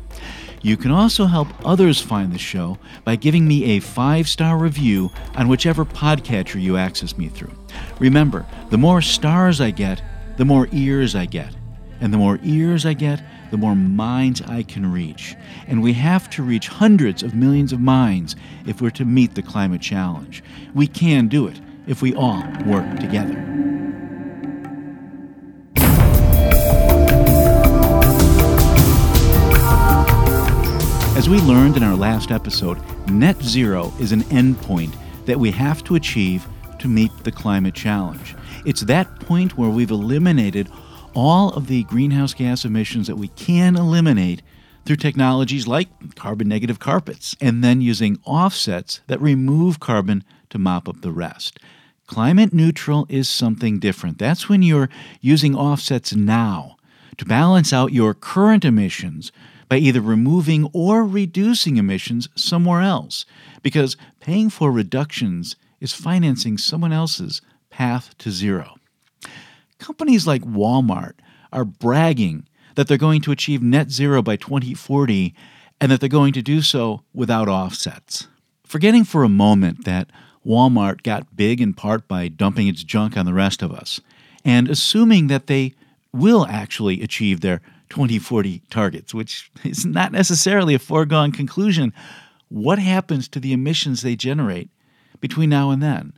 You 0.61 0.75
can 0.77 0.91
also 0.91 1.25
help 1.25 1.47
others 1.65 2.01
find 2.01 2.33
the 2.33 2.39
show 2.39 2.77
by 3.03 3.15
giving 3.15 3.47
me 3.47 3.75
a 3.75 3.79
five 3.79 4.27
star 4.27 4.57
review 4.57 5.11
on 5.35 5.47
whichever 5.47 5.85
podcatcher 5.85 6.61
you 6.61 6.77
access 6.77 7.17
me 7.17 7.29
through. 7.29 7.53
Remember, 7.99 8.45
the 8.69 8.77
more 8.77 9.01
stars 9.01 9.61
I 9.61 9.71
get, 9.71 10.01
the 10.37 10.45
more 10.45 10.67
ears 10.71 11.15
I 11.15 11.25
get. 11.25 11.55
And 11.99 12.13
the 12.13 12.17
more 12.17 12.39
ears 12.43 12.85
I 12.85 12.93
get, 12.93 13.23
the 13.49 13.57
more 13.57 13.75
minds 13.75 14.41
I 14.41 14.63
can 14.63 14.91
reach. 14.91 15.35
And 15.67 15.81
we 15.81 15.93
have 15.93 16.29
to 16.31 16.43
reach 16.43 16.67
hundreds 16.67 17.23
of 17.23 17.33
millions 17.33 17.73
of 17.73 17.79
minds 17.79 18.35
if 18.65 18.81
we're 18.81 18.89
to 18.91 19.05
meet 19.05 19.35
the 19.35 19.41
climate 19.41 19.81
challenge. 19.81 20.43
We 20.75 20.87
can 20.87 21.27
do 21.27 21.47
it 21.47 21.59
if 21.87 22.01
we 22.01 22.13
all 22.13 22.43
work 22.65 22.99
together. 22.99 23.43
As 31.17 31.27
we 31.27 31.39
learned 31.39 31.77
in 31.77 31.81
our 31.81 31.95
last 31.95 32.29
episode, 32.29 32.77
net 33.09 33.41
zero 33.41 33.91
is 33.99 34.11
an 34.11 34.21
endpoint 34.25 34.95
that 35.25 35.39
we 35.39 35.49
have 35.49 35.83
to 35.85 35.95
achieve 35.95 36.45
to 36.77 36.87
meet 36.87 37.11
the 37.23 37.31
climate 37.31 37.73
challenge. 37.73 38.35
It's 38.67 38.81
that 38.81 39.19
point 39.21 39.57
where 39.57 39.71
we've 39.71 39.89
eliminated 39.89 40.69
all 41.15 41.49
of 41.53 41.65
the 41.65 41.85
greenhouse 41.85 42.35
gas 42.35 42.65
emissions 42.65 43.07
that 43.07 43.15
we 43.15 43.29
can 43.29 43.75
eliminate 43.75 44.43
through 44.85 44.97
technologies 44.97 45.67
like 45.67 45.87
carbon 46.13 46.47
negative 46.47 46.77
carpets, 46.77 47.35
and 47.41 47.63
then 47.63 47.81
using 47.81 48.19
offsets 48.23 49.01
that 49.07 49.19
remove 49.19 49.79
carbon 49.79 50.23
to 50.51 50.59
mop 50.59 50.87
up 50.87 51.01
the 51.01 51.11
rest. 51.11 51.57
Climate 52.05 52.53
neutral 52.53 53.07
is 53.09 53.27
something 53.27 53.79
different. 53.79 54.19
That's 54.19 54.47
when 54.47 54.61
you're 54.61 54.89
using 55.19 55.55
offsets 55.55 56.13
now 56.13 56.77
to 57.17 57.25
balance 57.25 57.73
out 57.73 57.91
your 57.91 58.13
current 58.13 58.63
emissions 58.63 59.31
by 59.69 59.77
either 59.77 60.01
removing 60.01 60.69
or 60.73 61.05
reducing 61.05 61.77
emissions 61.77 62.29
somewhere 62.35 62.81
else, 62.81 63.25
because 63.61 63.97
paying 64.19 64.49
for 64.49 64.71
reductions 64.71 65.55
is 65.79 65.93
financing 65.93 66.57
someone 66.57 66.93
else's 66.93 67.41
path 67.69 68.17
to 68.17 68.31
zero. 68.31 68.75
Companies 69.77 70.25
like 70.25 70.41
Walmart 70.41 71.13
are 71.51 71.65
bragging 71.65 72.47
that 72.75 72.87
they're 72.87 72.97
going 72.97 73.21
to 73.21 73.31
achieve 73.31 73.61
net 73.61 73.89
zero 73.91 74.21
by 74.21 74.35
2040 74.35 75.35
and 75.79 75.91
that 75.91 75.99
they're 75.99 76.09
going 76.09 76.33
to 76.33 76.41
do 76.41 76.61
so 76.61 77.03
without 77.13 77.47
offsets. 77.47 78.27
Forgetting 78.63 79.03
for 79.03 79.23
a 79.23 79.29
moment 79.29 79.85
that 79.85 80.09
Walmart 80.45 81.03
got 81.03 81.35
big 81.35 81.61
in 81.61 81.73
part 81.73 82.07
by 82.07 82.27
dumping 82.27 82.67
its 82.67 82.83
junk 82.83 83.17
on 83.17 83.25
the 83.25 83.33
rest 83.33 83.61
of 83.61 83.71
us, 83.71 83.99
and 84.45 84.69
assuming 84.69 85.27
that 85.27 85.47
they 85.47 85.73
will 86.13 86.45
actually 86.47 87.01
achieve 87.01 87.41
their 87.41 87.61
2040 87.89 88.61
targets, 88.69 89.13
which 89.13 89.51
is 89.63 89.85
not 89.85 90.11
necessarily 90.11 90.73
a 90.73 90.79
foregone 90.79 91.31
conclusion, 91.31 91.93
what 92.49 92.79
happens 92.79 93.27
to 93.27 93.39
the 93.39 93.53
emissions 93.53 94.01
they 94.01 94.15
generate 94.15 94.69
between 95.19 95.49
now 95.49 95.71
and 95.71 95.81
then? 95.81 96.13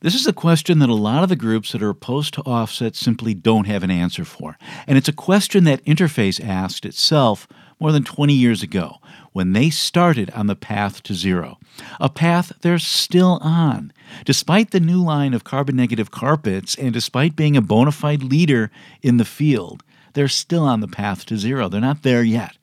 This 0.00 0.14
is 0.14 0.26
a 0.26 0.34
question 0.34 0.80
that 0.80 0.90
a 0.90 0.94
lot 0.94 1.22
of 1.22 1.30
the 1.30 1.36
groups 1.36 1.72
that 1.72 1.82
are 1.82 1.88
opposed 1.88 2.34
to 2.34 2.42
offsets 2.42 2.98
simply 2.98 3.32
don't 3.32 3.66
have 3.66 3.82
an 3.82 3.90
answer 3.90 4.26
for. 4.26 4.58
And 4.86 4.98
it's 4.98 5.08
a 5.08 5.14
question 5.14 5.64
that 5.64 5.82
Interface 5.86 6.46
asked 6.46 6.84
itself 6.84 7.48
more 7.80 7.90
than 7.90 8.04
20 8.04 8.34
years 8.34 8.62
ago 8.62 8.96
when 9.32 9.54
they 9.54 9.70
started 9.70 10.30
on 10.30 10.46
the 10.46 10.54
path 10.54 11.02
to 11.04 11.14
zero. 11.14 11.58
A 12.00 12.10
path 12.10 12.52
they're 12.60 12.78
still 12.78 13.38
on. 13.40 13.94
Despite 14.26 14.72
the 14.72 14.80
new 14.80 15.02
line 15.02 15.32
of 15.32 15.42
carbon 15.42 15.76
negative 15.76 16.10
carpets 16.10 16.74
and 16.74 16.92
despite 16.92 17.34
being 17.34 17.56
a 17.56 17.62
bona 17.62 17.92
fide 17.92 18.22
leader 18.22 18.70
in 19.02 19.16
the 19.16 19.24
field, 19.24 19.82
they're 20.14 20.28
still 20.28 20.62
on 20.62 20.80
the 20.80 20.88
path 20.88 21.26
to 21.26 21.36
zero. 21.36 21.68
They're 21.68 21.80
not 21.80 22.02
there 22.02 22.22
yet. 22.22 22.56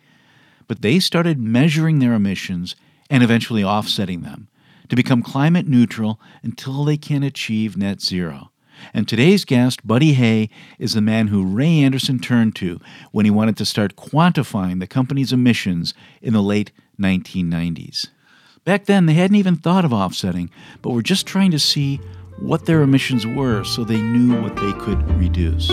But 0.67 0.81
they 0.81 0.99
started 0.99 1.39
measuring 1.39 1.99
their 1.99 2.13
emissions 2.13 2.75
and 3.09 3.23
eventually 3.23 3.63
offsetting 3.63 4.21
them 4.21 4.47
to 4.89 4.95
become 4.95 5.21
climate 5.21 5.67
neutral 5.67 6.19
until 6.43 6.83
they 6.83 6.97
can 6.97 7.23
achieve 7.23 7.77
net 7.77 8.01
zero. 8.01 8.51
And 8.93 9.07
today's 9.07 9.45
guest, 9.45 9.85
Buddy 9.85 10.13
Hay, 10.13 10.49
is 10.79 10.93
the 10.93 11.01
man 11.01 11.27
who 11.27 11.45
Ray 11.45 11.79
Anderson 11.79 12.19
turned 12.19 12.55
to 12.57 12.79
when 13.11 13.25
he 13.25 13.31
wanted 13.31 13.57
to 13.57 13.65
start 13.65 13.95
quantifying 13.95 14.79
the 14.79 14.87
company's 14.87 15.31
emissions 15.31 15.93
in 16.21 16.33
the 16.33 16.41
late 16.41 16.71
1990s. 16.99 18.07
Back 18.63 18.85
then, 18.85 19.05
they 19.05 19.13
hadn't 19.13 19.37
even 19.37 19.55
thought 19.55 19.85
of 19.85 19.93
offsetting, 19.93 20.49
but 20.81 20.91
were 20.91 21.01
just 21.01 21.25
trying 21.25 21.51
to 21.51 21.59
see 21.59 21.97
what 22.39 22.65
their 22.65 22.81
emissions 22.81 23.25
were 23.25 23.63
so 23.63 23.83
they 23.83 24.01
knew 24.01 24.41
what 24.41 24.55
they 24.55 24.73
could 24.73 25.01
reduce. 25.19 25.69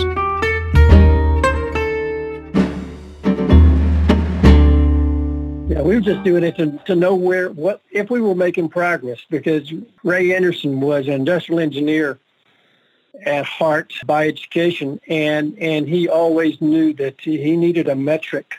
We 5.88 5.94
were 5.94 6.02
just 6.02 6.22
doing 6.22 6.44
it 6.44 6.54
to, 6.58 6.78
to 6.84 6.94
know 6.94 7.14
where, 7.14 7.48
what, 7.50 7.80
if 7.90 8.10
we 8.10 8.20
were 8.20 8.34
making 8.34 8.68
progress 8.68 9.20
because 9.30 9.72
Ray 10.04 10.34
Anderson 10.36 10.82
was 10.82 11.06
an 11.06 11.14
industrial 11.14 11.60
engineer 11.60 12.18
at 13.24 13.46
heart 13.46 13.94
by 14.04 14.28
education 14.28 15.00
and, 15.08 15.58
and 15.58 15.88
he 15.88 16.06
always 16.06 16.60
knew 16.60 16.92
that 16.92 17.18
he 17.22 17.56
needed 17.56 17.88
a 17.88 17.96
metric 17.96 18.56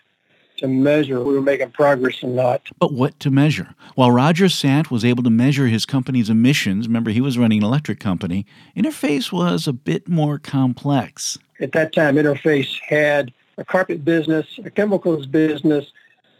to 0.57 0.67
measure 0.67 1.24
we 1.24 1.36
were 1.36 1.41
making 1.41 1.69
progress 1.69 2.24
or 2.24 2.29
not. 2.29 2.67
But 2.79 2.93
what 2.93 3.19
to 3.19 3.29
measure? 3.29 3.75
While 3.93 4.09
Roger 4.09 4.50
Sant 4.50 4.89
was 4.89 5.05
able 5.05 5.21
to 5.21 5.29
measure 5.29 5.67
his 5.67 5.86
company's 5.86 6.31
emissions, 6.31 6.88
remember 6.88 7.12
he 7.12 7.21
was 7.21 7.38
running 7.38 7.59
an 7.59 7.63
electric 7.63 8.00
company, 8.00 8.48
Interface 8.75 9.31
was 9.31 9.67
a 9.67 9.74
bit 9.74 10.09
more 10.09 10.39
complex. 10.39 11.38
At 11.62 11.74
that 11.74 11.93
time, 11.93 12.15
Interface 12.15 12.79
had 12.88 13.31
a 13.59 13.63
carpet 13.63 14.03
business, 14.03 14.59
a 14.65 14.71
chemicals 14.71 15.27
business, 15.27 15.93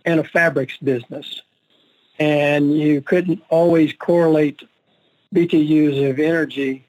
and 0.06 0.20
a 0.20 0.24
fabrics 0.24 0.77
business. 0.77 1.41
And 2.20 2.77
you 2.77 3.01
couldn't 3.01 3.41
always 3.50 3.94
correlate 3.94 4.62
BTUs 5.34 6.10
of 6.10 6.20
energy 6.20 6.86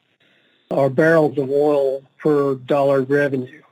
or 0.71 0.91
barrels 0.91 1.39
of 1.39 1.51
oil 1.51 2.03
per 2.19 2.55
dollar 2.55 3.03
revenue. 3.03 3.63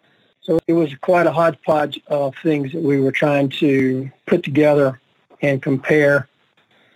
So 0.42 0.58
it 0.66 0.72
was 0.72 0.94
quite 0.96 1.26
a 1.26 1.32
hodgepodge 1.32 2.00
of 2.06 2.34
things 2.42 2.72
that 2.72 2.82
we 2.82 3.00
were 3.00 3.12
trying 3.12 3.50
to 3.50 4.10
put 4.26 4.42
together 4.42 5.00
and 5.42 5.62
compare 5.62 6.28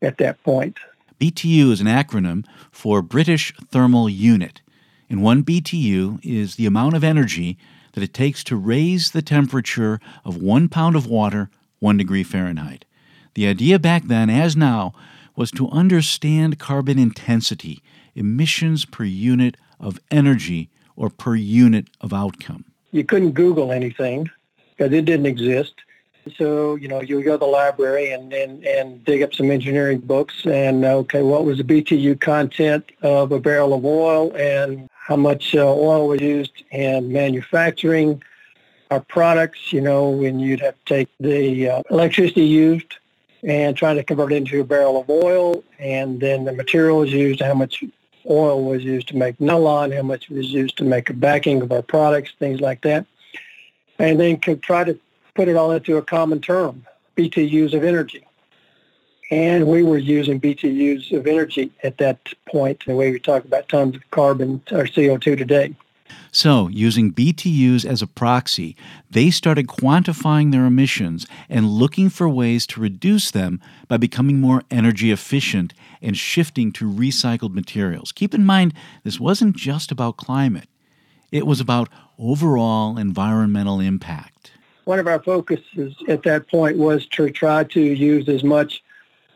at 0.00 0.18
that 0.18 0.42
point. 0.42 0.78
BTU 1.20 1.70
is 1.70 1.80
an 1.80 1.86
acronym 1.86 2.44
for 2.70 3.02
British 3.02 3.54
Thermal 3.70 4.08
Unit. 4.08 4.60
And 5.08 5.22
one 5.22 5.44
BTU 5.44 6.18
is 6.24 6.56
the 6.56 6.66
amount 6.66 6.96
of 6.96 7.04
energy 7.04 7.58
that 7.92 8.02
it 8.02 8.14
takes 8.14 8.42
to 8.44 8.56
raise 8.56 9.10
the 9.10 9.22
temperature 9.22 10.00
of 10.24 10.38
one 10.38 10.68
pound 10.68 10.96
of 10.96 11.06
water 11.06 11.50
1 11.82 11.96
degree 11.96 12.22
Fahrenheit. 12.22 12.84
The 13.34 13.48
idea 13.48 13.78
back 13.78 14.04
then, 14.04 14.30
as 14.30 14.56
now, 14.56 14.92
was 15.34 15.50
to 15.52 15.68
understand 15.70 16.58
carbon 16.58 16.98
intensity, 16.98 17.82
emissions 18.14 18.84
per 18.84 19.04
unit 19.04 19.56
of 19.80 19.98
energy 20.10 20.70
or 20.94 21.10
per 21.10 21.34
unit 21.34 21.88
of 22.00 22.12
outcome. 22.12 22.66
You 22.92 23.02
couldn't 23.02 23.32
Google 23.32 23.72
anything 23.72 24.30
because 24.70 24.92
it 24.92 25.04
didn't 25.06 25.26
exist. 25.26 25.74
So, 26.36 26.76
you 26.76 26.86
know, 26.86 27.00
you 27.00 27.20
go 27.24 27.32
to 27.32 27.38
the 27.38 27.46
library 27.46 28.12
and, 28.12 28.32
and, 28.32 28.64
and 28.64 29.04
dig 29.04 29.22
up 29.22 29.34
some 29.34 29.50
engineering 29.50 29.98
books 29.98 30.46
and, 30.46 30.84
okay, 30.84 31.22
what 31.22 31.44
was 31.44 31.58
the 31.58 31.64
BTU 31.64 32.20
content 32.20 32.92
of 33.02 33.32
a 33.32 33.40
barrel 33.40 33.74
of 33.74 33.84
oil 33.84 34.32
and 34.36 34.88
how 34.92 35.16
much 35.16 35.56
uh, 35.56 35.66
oil 35.66 36.06
was 36.06 36.20
used 36.20 36.62
in 36.70 37.10
manufacturing 37.10 38.22
our 38.92 39.00
products, 39.00 39.72
you 39.72 39.80
know, 39.80 40.10
when 40.10 40.38
you'd 40.38 40.60
have 40.60 40.74
to 40.74 40.84
take 40.84 41.08
the 41.18 41.68
uh, 41.68 41.82
electricity 41.90 42.44
used 42.44 42.96
and 43.42 43.74
try 43.74 43.94
to 43.94 44.04
convert 44.04 44.32
it 44.32 44.36
into 44.36 44.60
a 44.60 44.64
barrel 44.64 45.00
of 45.00 45.08
oil 45.08 45.64
and 45.78 46.20
then 46.20 46.44
the 46.44 46.52
materials 46.52 47.10
used, 47.10 47.40
how 47.40 47.54
much 47.54 47.82
oil 48.28 48.62
was 48.62 48.84
used 48.84 49.08
to 49.08 49.16
make 49.16 49.40
nylon, 49.40 49.90
how 49.92 50.02
much 50.02 50.28
was 50.28 50.52
used 50.52 50.76
to 50.76 50.84
make 50.84 51.08
a 51.08 51.14
backing 51.14 51.62
of 51.62 51.72
our 51.72 51.80
products, 51.80 52.32
things 52.38 52.60
like 52.60 52.82
that. 52.82 53.06
And 53.98 54.20
then 54.20 54.36
could 54.38 54.62
try 54.62 54.84
to 54.84 54.98
put 55.34 55.48
it 55.48 55.56
all 55.56 55.72
into 55.72 55.96
a 55.96 56.02
common 56.02 56.40
term, 56.40 56.84
BTUs 57.16 57.72
of 57.72 57.84
energy. 57.84 58.26
And 59.30 59.66
we 59.66 59.82
were 59.82 59.96
using 59.96 60.38
BTUs 60.38 61.16
of 61.16 61.26
energy 61.26 61.72
at 61.82 61.96
that 61.96 62.18
point, 62.46 62.84
the 62.86 62.94
way 62.94 63.10
we 63.10 63.18
talk 63.18 63.46
about 63.46 63.70
tons 63.70 63.96
of 63.96 64.10
carbon 64.10 64.62
or 64.70 64.84
CO2 64.84 65.38
today. 65.38 65.74
So, 66.30 66.68
using 66.68 67.12
BTUs 67.12 67.84
as 67.84 68.02
a 68.02 68.06
proxy, 68.06 68.76
they 69.10 69.30
started 69.30 69.66
quantifying 69.66 70.52
their 70.52 70.64
emissions 70.64 71.26
and 71.48 71.68
looking 71.68 72.08
for 72.08 72.28
ways 72.28 72.66
to 72.68 72.80
reduce 72.80 73.30
them 73.30 73.60
by 73.88 73.96
becoming 73.96 74.40
more 74.40 74.62
energy 74.70 75.10
efficient 75.10 75.74
and 76.00 76.16
shifting 76.16 76.72
to 76.72 76.90
recycled 76.90 77.54
materials. 77.54 78.12
Keep 78.12 78.34
in 78.34 78.44
mind, 78.44 78.74
this 79.04 79.20
wasn't 79.20 79.56
just 79.56 79.92
about 79.92 80.16
climate, 80.16 80.68
it 81.30 81.46
was 81.46 81.60
about 81.60 81.88
overall 82.18 82.98
environmental 82.98 83.80
impact 83.80 84.52
one 84.84 84.98
of 84.98 85.06
our 85.06 85.22
focuses 85.22 85.94
at 86.08 86.22
that 86.24 86.48
point 86.48 86.76
was 86.76 87.06
to 87.06 87.30
try 87.30 87.64
to 87.64 87.80
use 87.80 88.28
as 88.28 88.42
much 88.42 88.82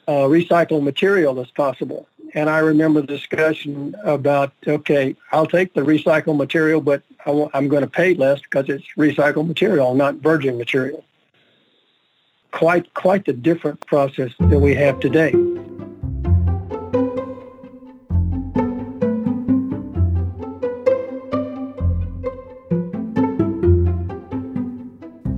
uh, 0.08 0.26
recycled 0.26 0.82
material 0.82 1.40
as 1.40 1.50
possible. 1.52 2.08
And 2.36 2.50
I 2.50 2.58
remember 2.58 3.00
the 3.00 3.06
discussion 3.06 3.96
about, 4.04 4.52
okay, 4.68 5.16
I'll 5.32 5.46
take 5.46 5.72
the 5.72 5.80
recycled 5.80 6.36
material, 6.36 6.82
but 6.82 7.02
i 7.20 7.30
w- 7.30 7.48
I'm 7.54 7.66
going 7.66 7.80
to 7.80 7.88
pay 7.88 8.14
less 8.14 8.42
because 8.42 8.68
it's 8.68 8.84
recycled 8.98 9.48
material, 9.48 9.94
not 9.94 10.16
virgin 10.16 10.58
material. 10.58 11.02
Quite, 12.50 12.92
quite 12.92 13.24
the 13.24 13.32
different 13.32 13.84
process 13.86 14.32
that 14.38 14.60
we 14.60 14.74
have 14.74 15.00
today. 15.00 15.32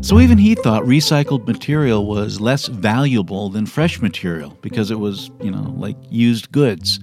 So 0.08 0.20
even 0.20 0.38
he 0.38 0.54
thought 0.54 0.84
recycled 0.84 1.46
material 1.46 2.06
was 2.06 2.40
less 2.40 2.66
valuable 2.66 3.50
than 3.50 3.66
fresh 3.66 4.00
material 4.00 4.56
because 4.62 4.90
it 4.90 4.98
was, 4.98 5.30
you 5.42 5.50
know, 5.50 5.74
like 5.76 5.98
used 6.08 6.50
goods. 6.50 6.98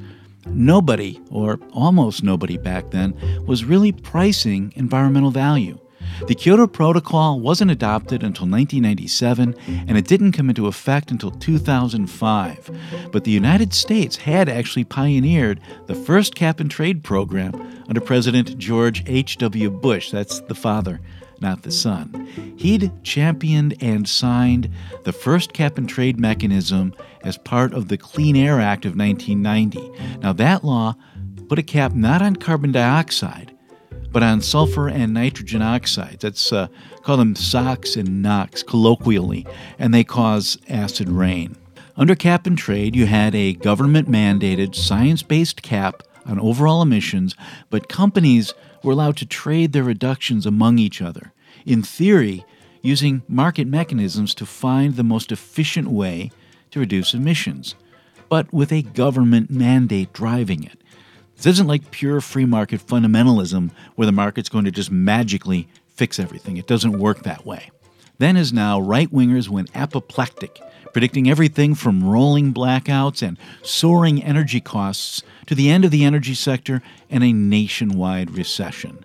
Nobody, 0.47 1.21
or 1.29 1.59
almost 1.71 2.23
nobody 2.23 2.57
back 2.57 2.89
then, 2.89 3.13
was 3.45 3.63
really 3.63 3.91
pricing 3.91 4.73
environmental 4.75 5.29
value. 5.29 5.77
The 6.25 6.33
Kyoto 6.33 6.65
Protocol 6.65 7.39
wasn't 7.39 7.69
adopted 7.69 8.23
until 8.23 8.47
1997, 8.47 9.53
and 9.87 9.97
it 9.99 10.07
didn't 10.07 10.31
come 10.31 10.49
into 10.49 10.65
effect 10.65 11.11
until 11.11 11.29
2005. 11.29 12.71
But 13.11 13.23
the 13.23 13.29
United 13.29 13.75
States 13.75 14.15
had 14.15 14.49
actually 14.49 14.83
pioneered 14.83 15.61
the 15.85 15.93
first 15.93 16.33
cap 16.33 16.59
and 16.59 16.71
trade 16.71 17.03
program 17.03 17.53
under 17.87 18.01
President 18.01 18.57
George 18.57 19.03
H.W. 19.05 19.69
Bush. 19.69 20.09
That's 20.09 20.39
the 20.39 20.55
father 20.55 20.99
not 21.45 21.61
the 21.61 21.71
son. 21.71 22.27
He'd 22.57 22.91
championed 23.03 23.75
and 23.79 24.09
signed 24.09 24.67
the 25.03 25.13
first 25.13 25.53
cap 25.53 25.77
and 25.77 25.87
trade 25.87 26.19
mechanism 26.19 26.95
as 27.23 27.37
part 27.37 27.71
of 27.71 27.87
the 27.87 27.99
Clean 27.99 28.35
Air 28.35 28.59
Act 28.59 28.83
of 28.85 28.97
1990. 28.97 30.19
Now, 30.21 30.33
that 30.33 30.65
law 30.65 30.95
put 31.47 31.59
a 31.59 31.63
cap 31.63 31.93
not 31.93 32.23
on 32.23 32.35
carbon 32.35 32.71
dioxide, 32.71 33.55
but 34.11 34.23
on 34.23 34.41
sulfur 34.41 34.87
and 34.87 35.13
nitrogen 35.13 35.61
oxides. 35.61 36.23
That's 36.23 36.51
uh, 36.51 36.67
call 37.03 37.17
them 37.17 37.35
SOx 37.35 37.95
and 37.95 38.23
NOx 38.23 38.63
colloquially, 38.63 39.45
and 39.77 39.93
they 39.93 40.03
cause 40.03 40.57
acid 40.67 41.09
rain. 41.09 41.55
Under 41.95 42.15
cap 42.15 42.47
and 42.47 42.57
trade, 42.57 42.95
you 42.95 43.05
had 43.05 43.35
a 43.35 43.53
government 43.53 44.09
mandated 44.09 44.73
science 44.73 45.21
based 45.21 45.61
cap 45.61 46.01
on 46.25 46.39
overall 46.39 46.81
emissions, 46.81 47.35
but 47.69 47.87
companies 47.87 48.51
were 48.81 48.93
allowed 48.93 49.17
to 49.17 49.27
trade 49.27 49.73
their 49.73 49.83
reductions 49.83 50.47
among 50.47 50.79
each 50.79 51.03
other. 51.03 51.33
In 51.65 51.81
theory, 51.81 52.45
using 52.83 53.23
market 53.27 53.65
mechanisms 53.65 54.35
to 54.35 54.45
find 54.45 54.95
the 54.95 55.03
most 55.03 55.31
efficient 55.31 55.87
way 55.87 56.31
to 56.69 56.79
reduce 56.79 57.15
emissions, 57.15 57.73
but 58.29 58.53
with 58.53 58.71
a 58.71 58.83
government 58.83 59.49
mandate 59.49 60.13
driving 60.13 60.63
it. 60.63 60.79
This 61.35 61.47
isn't 61.47 61.67
like 61.67 61.91
pure 61.91 62.21
free 62.21 62.45
market 62.45 62.85
fundamentalism 62.85 63.71
where 63.95 64.05
the 64.05 64.11
market's 64.11 64.49
going 64.49 64.65
to 64.65 64.71
just 64.71 64.91
magically 64.91 65.67
fix 65.87 66.19
everything. 66.19 66.57
It 66.57 66.67
doesn't 66.67 66.99
work 66.99 67.23
that 67.23 67.45
way. 67.45 67.71
Then, 68.19 68.37
as 68.37 68.53
now, 68.53 68.79
right 68.79 69.11
wingers 69.11 69.49
went 69.49 69.75
apoplectic, 69.75 70.61
predicting 70.93 71.29
everything 71.29 71.75
from 71.75 72.07
rolling 72.07 72.53
blackouts 72.53 73.21
and 73.21 73.37
soaring 73.63 74.23
energy 74.23 74.61
costs 74.61 75.23
to 75.47 75.55
the 75.55 75.69
end 75.69 75.83
of 75.83 75.91
the 75.91 76.05
energy 76.05 76.35
sector 76.35 76.81
and 77.09 77.23
a 77.23 77.33
nationwide 77.33 78.31
recession. 78.31 79.03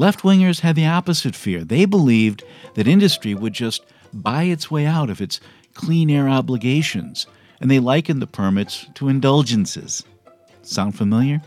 Left 0.00 0.20
wingers 0.22 0.60
had 0.60 0.76
the 0.76 0.86
opposite 0.86 1.36
fear. 1.36 1.62
They 1.62 1.84
believed 1.84 2.42
that 2.72 2.88
industry 2.88 3.34
would 3.34 3.52
just 3.52 3.84
buy 4.14 4.44
its 4.44 4.70
way 4.70 4.86
out 4.86 5.10
of 5.10 5.20
its 5.20 5.40
clean 5.74 6.08
air 6.08 6.26
obligations, 6.26 7.26
and 7.60 7.70
they 7.70 7.80
likened 7.80 8.22
the 8.22 8.26
permits 8.26 8.86
to 8.94 9.10
indulgences. 9.10 10.02
Sound 10.62 10.96
familiar? 10.96 11.42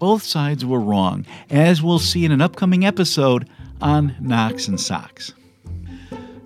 Both 0.00 0.24
sides 0.24 0.64
were 0.64 0.80
wrong, 0.80 1.24
as 1.50 1.80
we'll 1.80 2.00
see 2.00 2.24
in 2.24 2.32
an 2.32 2.40
upcoming 2.40 2.84
episode 2.84 3.48
on 3.80 4.16
NOx 4.20 4.66
and 4.66 4.80
SOx. 4.80 5.32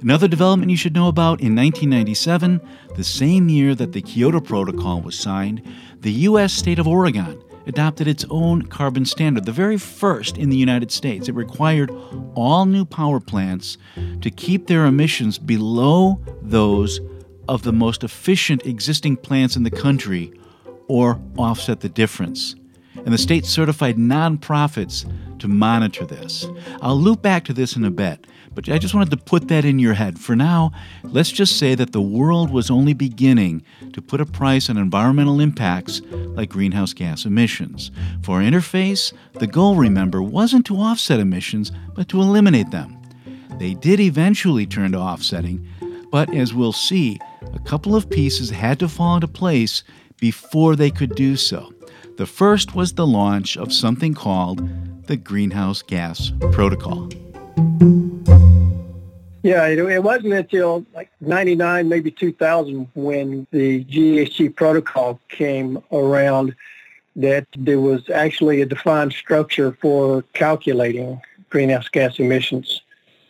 Another 0.03 0.29
development 0.29 0.71
you 0.71 0.77
should 0.77 0.95
know 0.95 1.09
about 1.09 1.41
in 1.41 1.57
1997, 1.57 2.61
the 2.97 3.05
same 3.05 3.49
year 3.49 3.75
that 3.75 3.93
the 3.93 4.03
Kyoto 4.03 4.41
Protocol 4.41 5.01
was 5.01 5.19
signed, 5.19 5.63
the 5.99 6.13
U.S. 6.29 6.53
state 6.53 6.79
of 6.79 6.87
Oregon 6.87 7.43
adopted 7.67 8.09
its 8.09 8.25
own 8.31 8.63
carbon 8.63 9.05
standard, 9.05 9.45
the 9.45 9.53
very 9.53 9.79
first 9.79 10.39
in 10.39 10.51
the 10.51 10.57
United 10.57 10.91
States. 10.91 11.29
It 11.29 11.35
required 11.35 11.91
all 12.35 12.67
new 12.67 12.85
power 12.85 13.21
plants 13.21 13.79
to 14.21 14.31
keep 14.31 14.67
their 14.67 14.87
emissions 14.87 15.39
below 15.39 16.21
those 16.41 17.01
of 17.49 17.63
the 17.63 17.73
most 17.73 18.05
efficient 18.05 18.67
existing 18.67 19.17
plants 19.17 19.57
in 19.57 19.63
the 19.63 19.71
country 19.71 20.33
or 20.89 21.21
offset 21.37 21.81
the 21.81 21.89
difference. 21.89 22.55
And 22.97 23.13
the 23.13 23.19
state 23.19 23.47
certified 23.47 23.97
nonprofits 23.97 25.11
to 25.39 25.49
monitor 25.49 26.05
this. 26.07 26.47
I'll 26.81 26.97
loop 26.97 27.23
back 27.23 27.45
to 27.47 27.53
this 27.53 27.75
in 27.75 27.85
a 27.85 27.91
bit, 27.91 28.27
but 28.55 28.69
I 28.69 28.79
just 28.79 28.95
wanted 28.95 29.11
to 29.11 29.17
put 29.17 29.49
that 29.49 29.65
in 29.65 29.79
your 29.79 29.95
head. 29.95 30.19
For 30.19 30.37
now, 30.37 30.73
let's 31.03 31.33
just 31.33 31.59
say 31.59 31.75
that 31.75 31.93
the 31.93 32.01
world 32.01 32.51
was 32.51 32.71
only 32.71 32.93
beginning 32.93 33.65
to 33.93 34.03
put 34.03 34.21
a 34.21 34.27
price 34.27 34.71
on 34.71 34.77
environmental 34.77 35.41
impacts 35.41 36.01
like 36.11 36.51
greenhouse 36.51 36.93
gas 36.93 37.25
emissions. 37.25 37.91
For 38.23 38.41
Interface, 38.41 39.13
the 39.33 39.47
goal, 39.47 39.75
remember, 39.75 40.23
wasn't 40.23 40.67
to 40.67 40.77
offset 40.77 41.19
emissions, 41.19 41.73
but 41.95 42.09
to 42.11 42.21
eliminate 42.21 42.71
them. 42.71 42.99
They 43.59 43.75
did 43.75 44.01
eventually 44.01 44.67
turn 44.67 44.93
to 44.93 44.99
offsetting, 44.99 45.67
but 46.11 46.33
as 46.35 46.55
we'll 46.55 46.73
see, 46.73 47.19
a 47.55 47.59
couple 47.61 47.97
of 47.97 48.09
pieces 48.09 48.51
had 48.51 48.79
to 48.79 48.89
fall 48.89 49.17
into 49.17 49.29
place 49.29 49.83
before 50.21 50.77
they 50.77 50.91
could 50.91 51.15
do 51.15 51.37
so. 51.37 51.72
The 52.17 52.27
first 52.27 52.75
was 52.75 52.93
the 52.93 53.07
launch 53.07 53.57
of 53.57 53.73
something 53.73 54.13
called 54.13 54.69
the 55.07 55.17
Greenhouse 55.17 55.81
Gas 55.81 56.31
Protocol. 56.53 57.09
Yeah, 59.43 59.67
it, 59.67 59.79
it 59.79 60.03
wasn't 60.03 60.35
until 60.35 60.85
like 60.95 61.11
99, 61.23 61.89
maybe 61.89 62.11
2000 62.11 62.87
when 62.95 63.47
the 63.51 63.85
GHG 63.87 64.55
protocol 64.55 65.21
came 65.31 65.83
around 65.91 66.55
that 67.17 67.47
there 67.57 67.81
was 67.81 68.09
actually 68.11 68.61
a 68.61 68.67
defined 68.67 69.15
structure 69.15 69.77
for 69.81 70.23
calculating 70.35 71.19
greenhouse 71.49 71.89
gas 71.89 72.19
emissions 72.19 72.83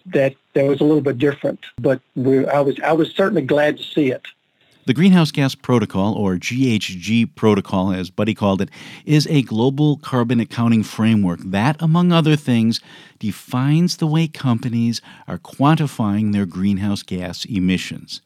that, 0.07 0.35
that 0.55 0.65
was 0.65 0.81
a 0.81 0.85
little 0.85 1.01
bit 1.01 1.19
different. 1.19 1.61
But 1.79 2.01
we, 2.17 2.47
I, 2.47 2.61
was, 2.61 2.79
I 2.81 2.93
was 2.93 3.13
certainly 3.13 3.43
glad 3.43 3.79
to 3.79 3.85
see 3.85 4.11
it. 4.11 4.27
The 4.85 4.95
Greenhouse 4.95 5.31
Gas 5.31 5.55
Protocol, 5.55 6.15
or 6.15 6.35
GHG 6.35 7.37
Protocol 7.37 7.93
as 7.93 8.11
Buddy 8.11 8.35
called 8.35 8.61
it, 8.61 8.69
is 9.07 9.29
a 9.29 9.43
global 9.43 9.97
carbon 9.97 10.41
accounting 10.41 10.83
framework 10.83 11.39
that, 11.45 11.77
among 11.79 12.11
other 12.11 12.35
things, 12.35 12.81
defines 13.21 13.99
the 13.99 14.09
way 14.09 14.27
companies 14.27 15.01
are 15.29 15.39
quantifying 15.39 16.33
their 16.33 16.47
greenhouse 16.47 17.05
gas 17.05 17.45
emissions. 17.45 18.23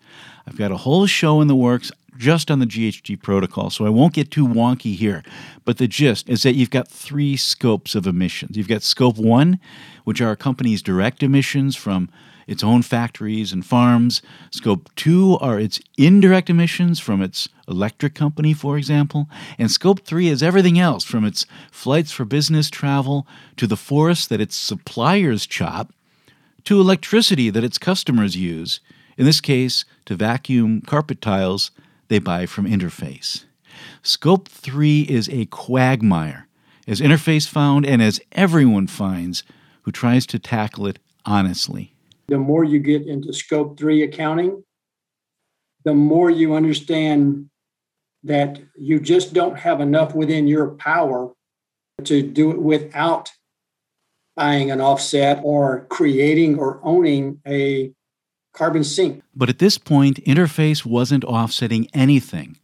I've 0.47 0.57
got 0.57 0.73
a 0.73 0.79
whole 0.79 1.07
show 1.07 1.43
in 1.43 1.49
the 1.49 1.55
works 1.55 1.93
just 2.17 2.51
on 2.51 2.59
the 2.59 2.67
GHG 2.67 3.21
protocol, 3.21 3.69
so 3.69 3.85
I 3.85 3.91
won't 3.91 4.15
get 4.15 4.31
too 4.31 4.49
wonky 4.49 4.97
here. 4.97 5.23
But 5.67 5.77
the 5.77 5.87
gist 5.87 6.27
is 6.27 6.43
that 6.45 6.55
you've 6.55 6.71
got 6.71 6.89
three 6.89 7.37
scopes 7.37 7.95
of 7.95 8.07
emissions. 8.07 8.57
You've 8.57 8.67
got 8.67 8.83
scope 8.83 9.19
one, 9.19 9.61
which 10.05 10.23
are 10.23 10.31
a 10.31 10.37
company's 10.37 10.81
direct 10.81 11.23
emissions 11.23 11.77
from 11.77 12.09
its 12.47 12.63
own 12.63 12.83
factories 12.83 13.53
and 13.53 13.67
farms. 13.67 14.23
Scope 14.51 14.89
2 14.97 15.39
are 15.41 15.59
its 15.59 15.81
indirect 15.99 16.49
emissions 16.49 17.01
from 17.01 17.21
its 17.23 17.49
electric 17.69 18.15
company, 18.15 18.53
for 18.53 18.79
example. 18.79 19.29
And 19.59 19.71
Scope 19.71 20.01
3 20.01 20.29
is 20.29 20.43
everything 20.43 20.79
else 20.79 21.05
from 21.05 21.25
its 21.25 21.47
flights 21.73 22.13
for 22.13 22.25
business 22.25 22.71
travel 22.71 23.27
to 23.57 23.67
the 23.67 23.77
forests 23.77 24.27
that 24.29 24.41
its 24.41 24.57
suppliers 24.57 25.47
chop 25.47 25.93
to 26.65 26.81
electricity 26.81 27.51
that 27.51 27.65
its 27.65 27.79
customers 27.79 28.37
use. 28.37 28.81
In 29.17 29.25
this 29.25 29.41
case, 29.41 29.85
to 30.05 30.15
vacuum 30.15 30.83
carpet 30.83 31.21
tiles 31.21 31.71
they 32.09 32.19
buy 32.19 32.47
from 32.47 32.67
Interface. 32.67 33.45
Scope 34.03 34.49
3 34.49 35.03
is 35.03 35.29
a 35.29 35.47
quagmire, 35.47 36.47
as 36.87 37.01
Interface 37.01 37.49
found 37.49 37.85
and 37.85 38.01
as 38.01 38.21
everyone 38.33 38.87
finds 38.87 39.43
who 39.83 39.91
tries 39.91 40.27
to 40.27 40.39
tackle 40.39 40.87
it 40.87 40.99
honestly. 41.25 41.96
The 42.29 42.39
more 42.39 42.65
you 42.65 42.79
get 42.81 43.07
into 43.07 43.33
Scope 43.33 43.79
3 43.79 44.03
accounting, 44.03 44.65
the 45.85 45.95
more 45.95 46.31
you 46.31 46.55
understand 46.55 47.49
that 48.25 48.61
you 48.77 48.99
just 48.99 49.33
don't 49.33 49.57
have 49.57 49.81
enough 49.81 50.15
within 50.15 50.49
your 50.49 50.69
power 50.71 51.33
to 52.05 52.23
do 52.23 52.51
it 52.51 52.61
without 52.61 53.31
buying 54.35 54.71
an 54.71 54.81
offset 54.81 55.41
or 55.45 55.87
creating 55.89 56.59
or 56.59 56.81
owning 56.83 57.41
a 57.47 57.93
carbon 58.53 58.83
sink. 58.83 59.23
But 59.35 59.49
at 59.49 59.61
this 59.61 59.79
point, 59.79 60.23
Interface 60.25 60.85
wasn't 60.85 61.25
offsetting 61.25 61.89
anything, 61.95 62.59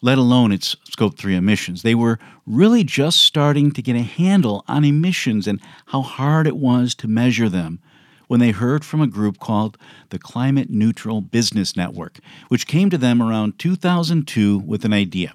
let 0.00 0.18
alone 0.18 0.50
its 0.50 0.74
Scope 0.84 1.18
3 1.18 1.36
emissions. 1.36 1.82
They 1.82 1.94
were 1.94 2.18
really 2.46 2.82
just 2.82 3.20
starting 3.20 3.70
to 3.72 3.82
get 3.82 3.96
a 3.96 4.02
handle 4.02 4.64
on 4.66 4.84
emissions 4.84 5.46
and 5.46 5.60
how 5.86 6.00
hard 6.00 6.46
it 6.46 6.56
was 6.56 6.94
to 6.96 7.08
measure 7.08 7.48
them 7.48 7.80
when 8.26 8.40
they 8.40 8.50
heard 8.50 8.84
from 8.84 9.00
a 9.00 9.06
group 9.06 9.38
called 9.38 9.78
the 10.10 10.18
Climate 10.18 10.70
Neutral 10.70 11.20
Business 11.20 11.76
Network, 11.76 12.18
which 12.48 12.66
came 12.66 12.90
to 12.90 12.98
them 12.98 13.22
around 13.22 13.58
2002 13.58 14.58
with 14.58 14.84
an 14.84 14.92
idea. 14.92 15.32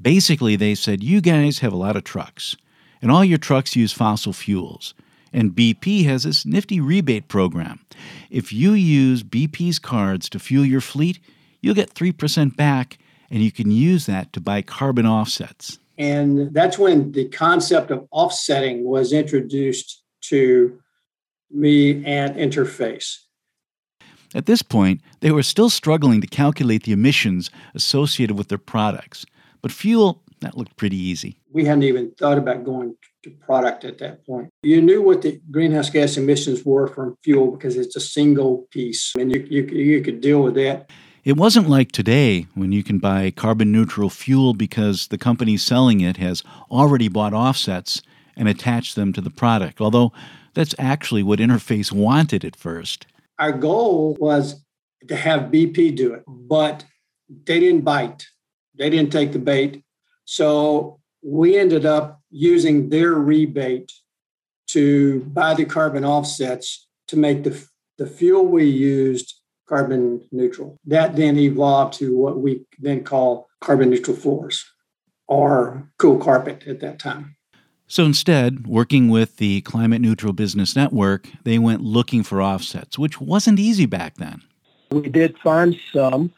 Basically, 0.00 0.56
they 0.56 0.74
said, 0.74 1.02
You 1.02 1.20
guys 1.20 1.60
have 1.60 1.72
a 1.72 1.76
lot 1.76 1.96
of 1.96 2.04
trucks, 2.04 2.56
and 3.00 3.10
all 3.10 3.24
your 3.24 3.38
trucks 3.38 3.76
use 3.76 3.92
fossil 3.92 4.32
fuels. 4.32 4.94
And 5.32 5.52
BP 5.52 6.04
has 6.04 6.22
this 6.22 6.46
nifty 6.46 6.80
rebate 6.80 7.28
program. 7.28 7.80
If 8.30 8.52
you 8.52 8.72
use 8.72 9.22
BP's 9.24 9.78
cards 9.78 10.28
to 10.30 10.38
fuel 10.38 10.64
your 10.64 10.80
fleet, 10.80 11.18
you'll 11.60 11.74
get 11.74 11.94
3% 11.94 12.56
back, 12.56 12.98
and 13.30 13.42
you 13.42 13.50
can 13.50 13.70
use 13.70 14.06
that 14.06 14.32
to 14.34 14.40
buy 14.40 14.62
carbon 14.62 15.06
offsets. 15.06 15.78
And 15.98 16.52
that's 16.52 16.78
when 16.78 17.12
the 17.12 17.28
concept 17.28 17.90
of 17.90 18.06
offsetting 18.10 18.84
was 18.84 19.12
introduced 19.12 20.02
to 20.22 20.80
me 21.54 22.04
and 22.04 22.34
Interface. 22.36 23.18
At 24.34 24.46
this 24.46 24.62
point, 24.62 25.00
they 25.20 25.30
were 25.30 25.44
still 25.44 25.70
struggling 25.70 26.20
to 26.20 26.26
calculate 26.26 26.82
the 26.82 26.92
emissions 26.92 27.50
associated 27.74 28.36
with 28.36 28.48
their 28.48 28.58
products. 28.58 29.24
But 29.62 29.70
fuel, 29.70 30.22
that 30.40 30.56
looked 30.56 30.76
pretty 30.76 30.96
easy. 30.96 31.38
We 31.52 31.64
hadn't 31.64 31.84
even 31.84 32.10
thought 32.18 32.36
about 32.36 32.64
going 32.64 32.96
to 33.22 33.30
product 33.30 33.84
at 33.84 33.98
that 33.98 34.26
point. 34.26 34.50
You 34.62 34.82
knew 34.82 35.00
what 35.00 35.22
the 35.22 35.40
greenhouse 35.50 35.88
gas 35.88 36.16
emissions 36.16 36.64
were 36.64 36.88
from 36.88 37.16
fuel 37.22 37.52
because 37.52 37.76
it's 37.76 37.96
a 37.96 38.00
single 38.00 38.66
piece 38.70 39.12
and 39.18 39.34
you, 39.34 39.46
you, 39.48 39.62
you 39.62 40.02
could 40.02 40.20
deal 40.20 40.42
with 40.42 40.54
that. 40.56 40.90
It 41.22 41.38
wasn't 41.38 41.70
like 41.70 41.90
today 41.90 42.46
when 42.54 42.72
you 42.72 42.82
can 42.82 42.98
buy 42.98 43.30
carbon 43.30 43.72
neutral 43.72 44.10
fuel 44.10 44.52
because 44.52 45.06
the 45.06 45.16
company 45.16 45.56
selling 45.56 46.00
it 46.00 46.18
has 46.18 46.42
already 46.70 47.08
bought 47.08 47.32
offsets 47.32 48.02
and 48.36 48.46
attached 48.48 48.94
them 48.94 49.12
to 49.14 49.22
the 49.22 49.30
product, 49.30 49.80
although 49.80 50.12
that's 50.54 50.74
actually 50.78 51.22
what 51.22 51.38
Interface 51.38 51.92
wanted 51.92 52.44
at 52.44 52.56
first. 52.56 53.06
Our 53.38 53.52
goal 53.52 54.16
was 54.20 54.64
to 55.08 55.16
have 55.16 55.50
BP 55.50 55.96
do 55.96 56.14
it, 56.14 56.22
but 56.26 56.84
they 57.28 57.60
didn't 57.60 57.82
bite. 57.82 58.26
They 58.76 58.90
didn't 58.90 59.12
take 59.12 59.32
the 59.32 59.38
bait. 59.38 59.84
So 60.24 61.00
we 61.22 61.58
ended 61.58 61.86
up 61.86 62.20
using 62.30 62.88
their 62.88 63.12
rebate 63.14 63.92
to 64.68 65.20
buy 65.32 65.54
the 65.54 65.64
carbon 65.64 66.04
offsets 66.04 66.88
to 67.08 67.16
make 67.16 67.44
the, 67.44 67.62
the 67.98 68.06
fuel 68.06 68.46
we 68.46 68.64
used 68.64 69.34
carbon 69.68 70.26
neutral. 70.32 70.78
That 70.86 71.16
then 71.16 71.38
evolved 71.38 71.94
to 71.94 72.16
what 72.16 72.38
we 72.38 72.66
then 72.78 73.04
call 73.04 73.48
carbon 73.60 73.90
neutral 73.90 74.16
floors 74.16 74.64
or 75.26 75.90
cool 75.98 76.18
carpet 76.18 76.64
at 76.66 76.80
that 76.80 76.98
time. 76.98 77.36
So 77.94 78.04
instead, 78.04 78.66
working 78.66 79.08
with 79.08 79.36
the 79.36 79.60
Climate 79.60 80.00
Neutral 80.00 80.32
Business 80.32 80.74
Network, 80.74 81.28
they 81.44 81.60
went 81.60 81.80
looking 81.80 82.24
for 82.24 82.42
offsets, 82.42 82.98
which 82.98 83.20
wasn't 83.20 83.60
easy 83.60 83.86
back 83.86 84.16
then. 84.16 84.42
We 84.90 85.08
did 85.08 85.38
find 85.38 85.78
some, 85.92 86.32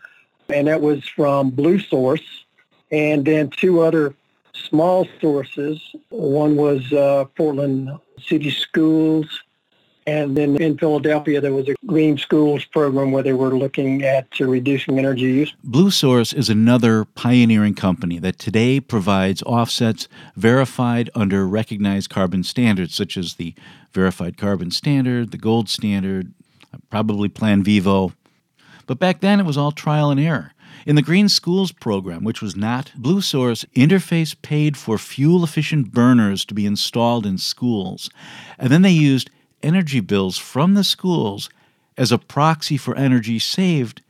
and 0.50 0.66
that 0.66 0.82
was 0.82 1.08
from 1.08 1.48
Blue 1.48 1.78
Source 1.78 2.44
and 2.92 3.24
then 3.24 3.48
two 3.48 3.80
other 3.80 4.14
small 4.52 5.08
sources. 5.18 5.80
One 6.10 6.56
was 6.56 6.92
uh, 6.92 7.24
Portland 7.38 7.88
City 8.20 8.50
Schools, 8.50 9.26
and 10.06 10.36
then 10.36 10.56
in 10.56 10.78
Philadelphia 10.78 11.40
there 11.40 11.52
was 11.52 11.68
a 11.68 11.74
Green 11.86 12.16
Schools 12.16 12.64
program 12.64 13.10
where 13.10 13.22
they 13.22 13.32
were 13.32 13.56
looking 13.56 14.02
at 14.02 14.38
reducing 14.38 14.98
energy 14.98 15.22
use. 15.22 15.54
Blue 15.64 15.90
Source 15.90 16.32
is 16.32 16.48
another 16.48 17.04
pioneering 17.04 17.74
company 17.74 18.18
that 18.20 18.38
today 18.38 18.80
provides 18.80 19.42
offsets 19.42 20.08
verified 20.36 21.10
under 21.14 21.46
recognized 21.46 22.10
carbon 22.10 22.44
standards, 22.44 22.94
such 22.94 23.16
as 23.16 23.34
the 23.34 23.54
Verified 23.92 24.36
Carbon 24.36 24.70
Standard, 24.70 25.30
the 25.32 25.38
Gold 25.38 25.68
Standard, 25.68 26.32
probably 26.90 27.28
Plan 27.28 27.62
Vivo. 27.62 28.12
But 28.86 28.98
back 28.98 29.20
then 29.20 29.40
it 29.40 29.46
was 29.46 29.56
all 29.56 29.72
trial 29.72 30.10
and 30.10 30.20
error. 30.20 30.52
In 30.84 30.94
the 30.94 31.02
Green 31.02 31.28
Schools 31.28 31.72
program, 31.72 32.22
which 32.22 32.40
was 32.40 32.54
not 32.54 32.92
Blue 32.94 33.20
Source, 33.20 33.64
Interface 33.74 34.40
paid 34.40 34.76
for 34.76 34.98
fuel 34.98 35.42
efficient 35.42 35.90
burners 35.90 36.44
to 36.44 36.54
be 36.54 36.66
installed 36.66 37.26
in 37.26 37.38
schools. 37.38 38.08
And 38.58 38.70
then 38.70 38.82
they 38.82 38.90
used 38.90 39.30
energy 39.62 40.00
bills 40.00 40.38
from 40.38 40.74
the 40.74 40.84
schools 40.84 41.48
as 41.96 42.12
a 42.12 42.18
proxy 42.18 42.76
for 42.76 42.94
energy 42.96 43.38
saved 43.38 44.02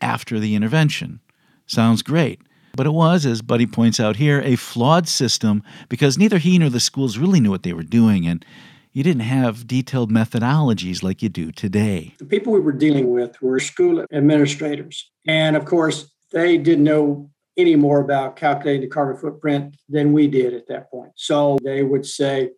after 0.00 0.38
the 0.38 0.54
intervention. 0.54 1.20
Sounds 1.66 2.02
great. 2.02 2.40
But 2.76 2.86
it 2.86 2.92
was, 2.92 3.24
as 3.24 3.40
Buddy 3.40 3.66
points 3.66 4.00
out 4.00 4.16
here, 4.16 4.40
a 4.40 4.56
flawed 4.56 5.08
system 5.08 5.62
because 5.88 6.18
neither 6.18 6.38
he 6.38 6.58
nor 6.58 6.70
the 6.70 6.80
schools 6.80 7.18
really 7.18 7.40
knew 7.40 7.50
what 7.50 7.62
they 7.62 7.72
were 7.72 7.84
doing, 7.84 8.26
and 8.26 8.44
you 8.92 9.02
didn't 9.02 9.22
have 9.22 9.66
detailed 9.66 10.10
methodologies 10.10 11.02
like 11.02 11.22
you 11.22 11.28
do 11.28 11.52
today. 11.52 12.14
The 12.18 12.24
people 12.24 12.52
we 12.52 12.60
were 12.60 12.72
dealing 12.72 13.10
with 13.10 13.40
were 13.40 13.60
school 13.60 14.04
administrators. 14.12 15.10
And 15.26 15.56
of 15.56 15.64
course, 15.64 16.12
they 16.32 16.58
didn't 16.58 16.84
know 16.84 17.30
any 17.56 17.76
more 17.76 18.00
about 18.00 18.36
calculating 18.36 18.82
the 18.82 18.88
carbon 18.88 19.16
footprint 19.16 19.76
than 19.88 20.12
we 20.12 20.26
did 20.26 20.54
at 20.54 20.66
that 20.66 20.90
point. 20.90 21.12
So 21.14 21.58
they 21.62 21.82
would 21.84 22.04
say, 22.04 22.50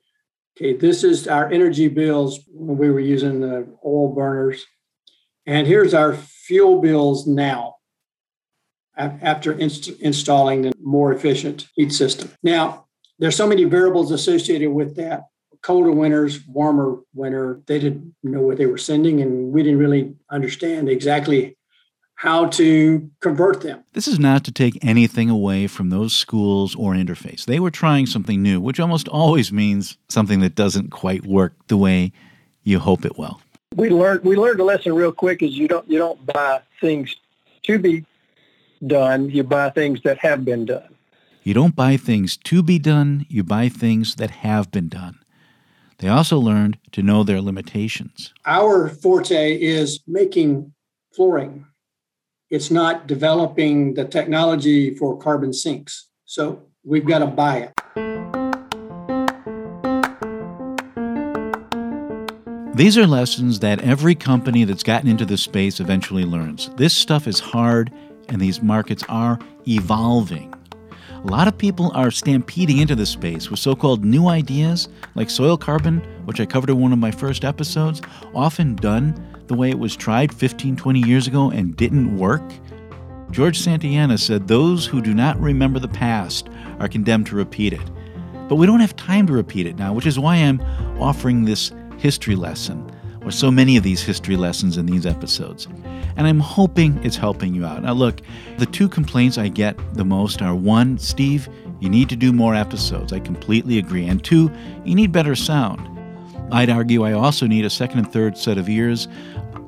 okay, 0.57 0.75
this 0.75 1.05
is 1.05 1.29
our 1.29 1.51
energy 1.51 1.89
bills 1.89 2.41
when 2.49 2.79
we 2.79 2.91
were 2.91 3.01
using 3.01 3.41
the 3.41 3.67
oil 3.85 4.13
burners. 4.15 4.65
And 5.45 5.67
here's 5.67 5.95
our 5.95 6.15
fuel 6.15 6.81
bills 6.81 7.27
now 7.27 7.77
after 8.97 9.53
inst- 9.53 10.01
installing 10.01 10.63
the 10.63 10.73
more 10.81 11.13
efficient 11.13 11.69
heat 11.75 11.93
system. 11.93 12.31
Now, 12.43 12.87
there's 13.19 13.37
so 13.37 13.47
many 13.47 13.65
variables 13.65 14.11
associated 14.11 14.71
with 14.71 14.97
that. 14.97 15.25
Colder 15.63 15.91
winters, 15.91 16.47
warmer 16.47 17.01
winter, 17.15 17.61
they 17.67 17.79
didn't 17.79 18.15
know 18.23 18.41
what 18.41 18.57
they 18.57 18.67
were 18.67 18.79
sending, 18.79 19.21
and 19.21 19.53
we 19.53 19.63
didn't 19.63 19.79
really 19.79 20.15
understand 20.31 20.89
exactly 20.89 21.57
how 22.17 22.47
to 22.47 23.11
convert 23.21 23.61
them. 23.61 23.85
This 23.93 24.09
is 24.09 24.19
not 24.19 24.43
to 24.45 24.53
take 24.53 24.83
anything 24.83 25.31
away 25.31 25.67
from 25.67 25.91
those 25.91 26.15
schools 26.15 26.75
or 26.75 26.95
interface. 26.95 27.45
They 27.45 27.61
were 27.61 27.71
trying 27.71 28.07
something 28.07 28.43
new, 28.43 28.61
which 28.61 28.81
almost 28.81 29.07
always 29.09 29.53
means 29.53 29.99
something 30.09 30.41
that 30.41 30.55
doesn't 30.55 30.91
quite 30.91 31.27
work 31.27 31.53
the 31.69 31.77
way 31.77 32.13
you 32.65 32.79
hope 32.79 33.05
it 33.05 33.19
will. 33.19 33.41
We 33.75 33.91
learned 33.91 34.25
we 34.25 34.37
learned 34.37 34.61
a 34.61 34.65
lesson 34.65 34.95
real 34.95 35.13
quick 35.13 35.43
is 35.43 35.53
you 35.53 35.69
don't 35.69 35.89
you 35.89 35.99
don't 35.99 36.25
buy 36.27 36.63
things 36.81 37.15
to 37.65 37.79
be 37.79 38.07
done, 38.87 39.29
you 39.29 39.45
buy 39.45 39.71
things 39.71 40.01
that 40.03 40.19
have 40.19 40.45
been 40.45 40.65
done. 40.65 40.95
You 41.43 41.53
don't 41.53 41.77
buy 41.77 41.97
things 41.99 42.37
to 42.39 42.63
be 42.63 42.79
done, 42.79 43.27
you 43.29 43.45
buy 43.45 43.69
things 43.69 44.15
that 44.17 44.31
have 44.31 44.71
been 44.71 44.89
done. 44.89 45.19
They 45.99 46.09
also 46.09 46.39
learned 46.39 46.79
to 46.93 47.03
know 47.03 47.23
their 47.23 47.41
limitations. 47.41 48.33
Our 48.47 48.89
forte 48.89 49.61
is 49.61 50.01
making 50.07 50.73
flooring 51.13 51.67
it's 52.51 52.71
not 52.71 53.07
developing 53.07 53.95
the 53.95 54.05
technology 54.05 54.95
for 54.95 55.19
carbon 55.19 55.53
sinks. 55.53 56.09
So 56.27 56.63
we've 56.85 57.05
got 57.05 57.19
to 57.19 57.27
buy 57.27 57.59
it. 57.59 57.73
These 62.77 62.99
are 62.99 63.07
lessons 63.07 63.61
that 63.61 63.81
every 63.81 64.15
company 64.15 64.65
that's 64.65 64.83
gotten 64.83 65.09
into 65.09 65.25
this 65.25 65.41
space 65.41 65.81
eventually 65.81 66.25
learns. 66.25 66.69
This 66.77 66.95
stuff 66.95 67.27
is 67.27 67.41
hard, 67.41 67.91
and 68.29 68.41
these 68.41 68.63
markets 68.63 69.03
are 69.09 69.39
evolving. 69.67 70.53
A 71.13 71.27
lot 71.27 71.49
of 71.49 71.57
people 71.57 71.91
are 71.95 72.11
stampeding 72.11 72.79
into 72.79 72.95
this 72.95 73.11
space 73.11 73.51
with 73.51 73.59
so 73.59 73.75
called 73.75 74.05
new 74.05 74.29
ideas 74.29 74.89
like 75.15 75.31
soil 75.31 75.57
carbon, 75.57 75.99
which 76.27 76.39
I 76.39 76.47
covered 76.47 76.71
in 76.71 76.79
one 76.79 76.93
of 76.93 76.99
my 76.99 77.11
first 77.11 77.45
episodes, 77.45 78.03
often 78.35 78.77
done 78.77 79.36
the 79.49 79.55
way 79.55 79.71
it 79.71 79.79
was 79.79 79.97
tried 79.97 80.35
15, 80.35 80.77
20 80.77 81.01
years 81.01 81.27
ago 81.27 81.51
and 81.51 81.77
didn't 81.77 82.17
work? 82.17 82.43
George 83.31 83.59
Santayana 83.59 84.19
said 84.19 84.47
those 84.47 84.87
who 84.87 85.03
do 85.03 85.13
not 85.13 85.39
remember 85.41 85.79
the 85.79 85.89
past 85.89 86.49
are 86.79 86.89
condemned 86.89 87.27
to 87.27 87.37
repeat 87.37 87.73
it. 87.73 87.91
But 88.49 88.57
we 88.57 88.67
don't 88.67 88.81
have 88.81 88.95
time 88.97 89.27
to 89.27 89.33
repeat 89.33 89.67
it 89.67 89.77
now, 89.77 89.93
which 89.93 90.07
is 90.07 90.19
why 90.19 90.37
I'm 90.37 90.61
offering 91.01 91.45
this 91.45 91.73
history 91.99 92.37
lesson, 92.37 92.89
or 93.25 93.31
so 93.31 93.51
many 93.51 93.77
of 93.77 93.83
these 93.83 94.03
history 94.03 94.37
lessons 94.37 94.77
in 94.77 94.87
these 94.87 95.07
episodes. 95.07 95.67
And 96.17 96.27
I'm 96.27 96.41
hoping 96.41 97.03
it's 97.05 97.17
helping 97.17 97.55
you 97.55 97.67
out. 97.67 97.83
Now, 97.83 97.93
look, 97.93 98.21
the 98.59 98.67
two 98.67 98.89
complaints 98.89 99.37
I 99.37 99.49
get 99.49 99.77
the 99.95 100.05
most 100.05 100.41
are 100.41 100.55
one, 100.55 100.97
Steve, 100.99 101.49
you 101.81 101.91
need 101.91 102.09
to 102.09 102.17
do 102.17 102.33
more 102.33 102.55
episodes. 102.55 103.13
I 103.13 103.19
completely 103.19 103.79
agree. 103.79 104.07
And 104.07 104.25
two, 104.25 104.51
you 104.85 104.95
need 104.95 105.13
better 105.13 105.35
sound. 105.35 105.97
I'd 106.53 106.71
argue 106.71 107.03
I 107.03 107.13
also 107.13 107.47
need 107.47 107.65
a 107.65 107.71
second 107.71 107.99
and 107.99 108.13
third 108.13 108.39
set 108.39 108.57
of 108.57 108.69
ears, 108.69 109.09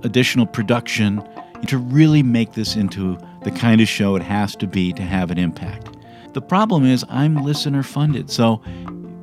additional 0.03 0.47
production 0.47 1.23
to 1.67 1.79
really 1.79 2.23
make 2.23 2.53
this 2.53 2.77
into 2.77 3.19
the 3.43 3.51
kind 3.51 3.81
of 3.81 3.89
show 3.89 4.17
it 4.17 4.23
has 4.23 4.55
to 4.57 4.67
be 4.67 4.93
to 4.93 5.03
have 5.03 5.31
an 5.31 5.39
impact. 5.39 5.89
The 6.35 6.43
problem 6.43 6.85
is, 6.85 7.05
I'm 7.09 7.37
listener 7.37 7.83
funded, 7.83 8.31
so 8.31 8.63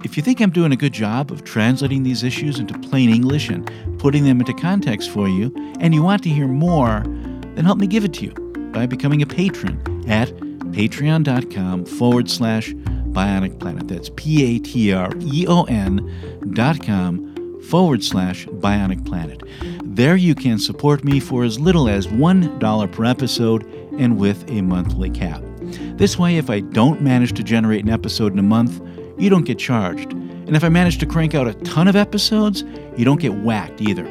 if 0.03 0.17
you 0.17 0.21
think 0.21 0.39
I'm 0.39 0.51
doing 0.51 0.71
a 0.71 0.75
good 0.75 0.93
job 0.93 1.31
of 1.31 1.43
translating 1.43 2.03
these 2.03 2.23
issues 2.23 2.59
into 2.59 2.77
plain 2.77 3.09
English 3.09 3.49
and 3.49 3.69
putting 3.99 4.23
them 4.23 4.39
into 4.39 4.53
context 4.53 5.09
for 5.09 5.27
you, 5.27 5.51
and 5.79 5.93
you 5.93 6.03
want 6.03 6.23
to 6.23 6.29
hear 6.29 6.47
more, 6.47 7.03
then 7.55 7.65
help 7.65 7.79
me 7.79 7.87
give 7.87 8.05
it 8.05 8.13
to 8.15 8.25
you 8.25 8.31
by 8.71 8.85
becoming 8.85 9.21
a 9.21 9.25
patron 9.25 9.81
at 10.07 10.29
patreon.com 10.75 11.85
forward 11.85 12.29
slash 12.29 12.73
bionic 13.15 13.59
planet. 13.59 13.87
That's 13.87 14.09
P 14.15 14.57
A 14.57 14.59
T 14.59 14.93
R 14.93 15.09
E 15.21 15.45
O 15.47 15.63
N 15.63 16.51
dot 16.53 16.83
com 16.83 17.24
forward 17.65 18.03
slash 18.03 18.45
bionic 18.47 19.05
planet. 19.05 19.41
There 19.83 20.15
you 20.15 20.35
can 20.35 20.59
support 20.59 21.03
me 21.03 21.19
for 21.19 21.43
as 21.43 21.59
little 21.59 21.89
as 21.89 22.07
$1 22.07 22.91
per 22.91 23.05
episode 23.05 23.65
and 23.97 24.17
with 24.17 24.49
a 24.49 24.61
monthly 24.61 25.09
cap. 25.09 25.41
This 25.97 26.19
way, 26.19 26.37
if 26.37 26.49
I 26.49 26.59
don't 26.59 27.01
manage 27.01 27.33
to 27.33 27.43
generate 27.43 27.83
an 27.83 27.89
episode 27.89 28.33
in 28.33 28.39
a 28.39 28.43
month, 28.43 28.81
you 29.17 29.29
don't 29.29 29.45
get 29.45 29.57
charged. 29.57 30.11
And 30.11 30.55
if 30.55 30.63
I 30.63 30.69
manage 30.69 30.97
to 30.99 31.05
crank 31.05 31.33
out 31.33 31.47
a 31.47 31.53
ton 31.53 31.87
of 31.87 31.95
episodes, 31.95 32.63
you 32.97 33.05
don't 33.05 33.19
get 33.19 33.33
whacked 33.33 33.81
either. 33.81 34.05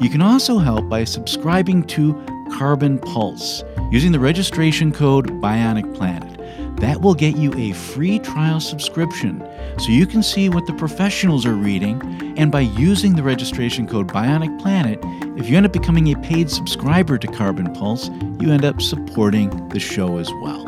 You 0.00 0.10
can 0.10 0.20
also 0.20 0.58
help 0.58 0.88
by 0.88 1.04
subscribing 1.04 1.84
to 1.84 2.14
Carbon 2.52 2.98
Pulse 2.98 3.62
using 3.92 4.12
the 4.12 4.20
registration 4.20 4.92
code 4.92 5.28
Bionic 5.42 5.94
Planet. 5.94 6.35
That 6.76 7.00
will 7.00 7.14
get 7.14 7.36
you 7.36 7.54
a 7.54 7.72
free 7.72 8.18
trial 8.18 8.60
subscription 8.60 9.42
so 9.78 9.88
you 9.88 10.06
can 10.06 10.22
see 10.22 10.48
what 10.50 10.66
the 10.66 10.74
professionals 10.74 11.46
are 11.46 11.54
reading. 11.54 12.02
And 12.36 12.52
by 12.52 12.60
using 12.60 13.16
the 13.16 13.22
registration 13.22 13.86
code 13.86 14.08
Bionic 14.08 14.60
Planet, 14.60 14.98
if 15.38 15.48
you 15.48 15.56
end 15.56 15.64
up 15.64 15.72
becoming 15.72 16.12
a 16.12 16.20
paid 16.20 16.50
subscriber 16.50 17.16
to 17.18 17.26
Carbon 17.28 17.72
Pulse, 17.72 18.10
you 18.40 18.52
end 18.52 18.64
up 18.64 18.82
supporting 18.82 19.68
the 19.68 19.80
show 19.80 20.18
as 20.18 20.30
well. 20.42 20.64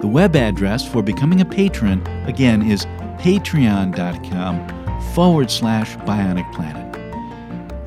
The 0.00 0.08
web 0.08 0.36
address 0.36 0.86
for 0.86 1.02
becoming 1.02 1.40
a 1.40 1.44
patron, 1.44 2.06
again, 2.26 2.62
is 2.70 2.86
patreon.com 3.18 4.68
forward 5.14 5.50
slash 5.50 5.96
bionic 5.98 6.50
planet. 6.54 6.86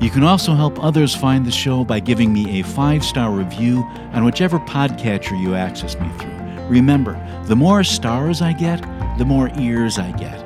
You 0.00 0.10
can 0.10 0.22
also 0.22 0.54
help 0.54 0.82
others 0.82 1.14
find 1.14 1.44
the 1.44 1.50
show 1.50 1.84
by 1.84 2.00
giving 2.00 2.32
me 2.32 2.60
a 2.60 2.64
five 2.64 3.04
star 3.04 3.30
review 3.30 3.82
on 4.12 4.24
whichever 4.24 4.58
podcatcher 4.60 5.40
you 5.40 5.54
access 5.54 5.98
me 6.00 6.08
through. 6.18 6.39
Remember, 6.70 7.14
the 7.46 7.56
more 7.56 7.82
stars 7.82 8.40
I 8.40 8.52
get, 8.52 8.80
the 9.18 9.24
more 9.24 9.50
ears 9.58 9.98
I 9.98 10.12
get. 10.12 10.38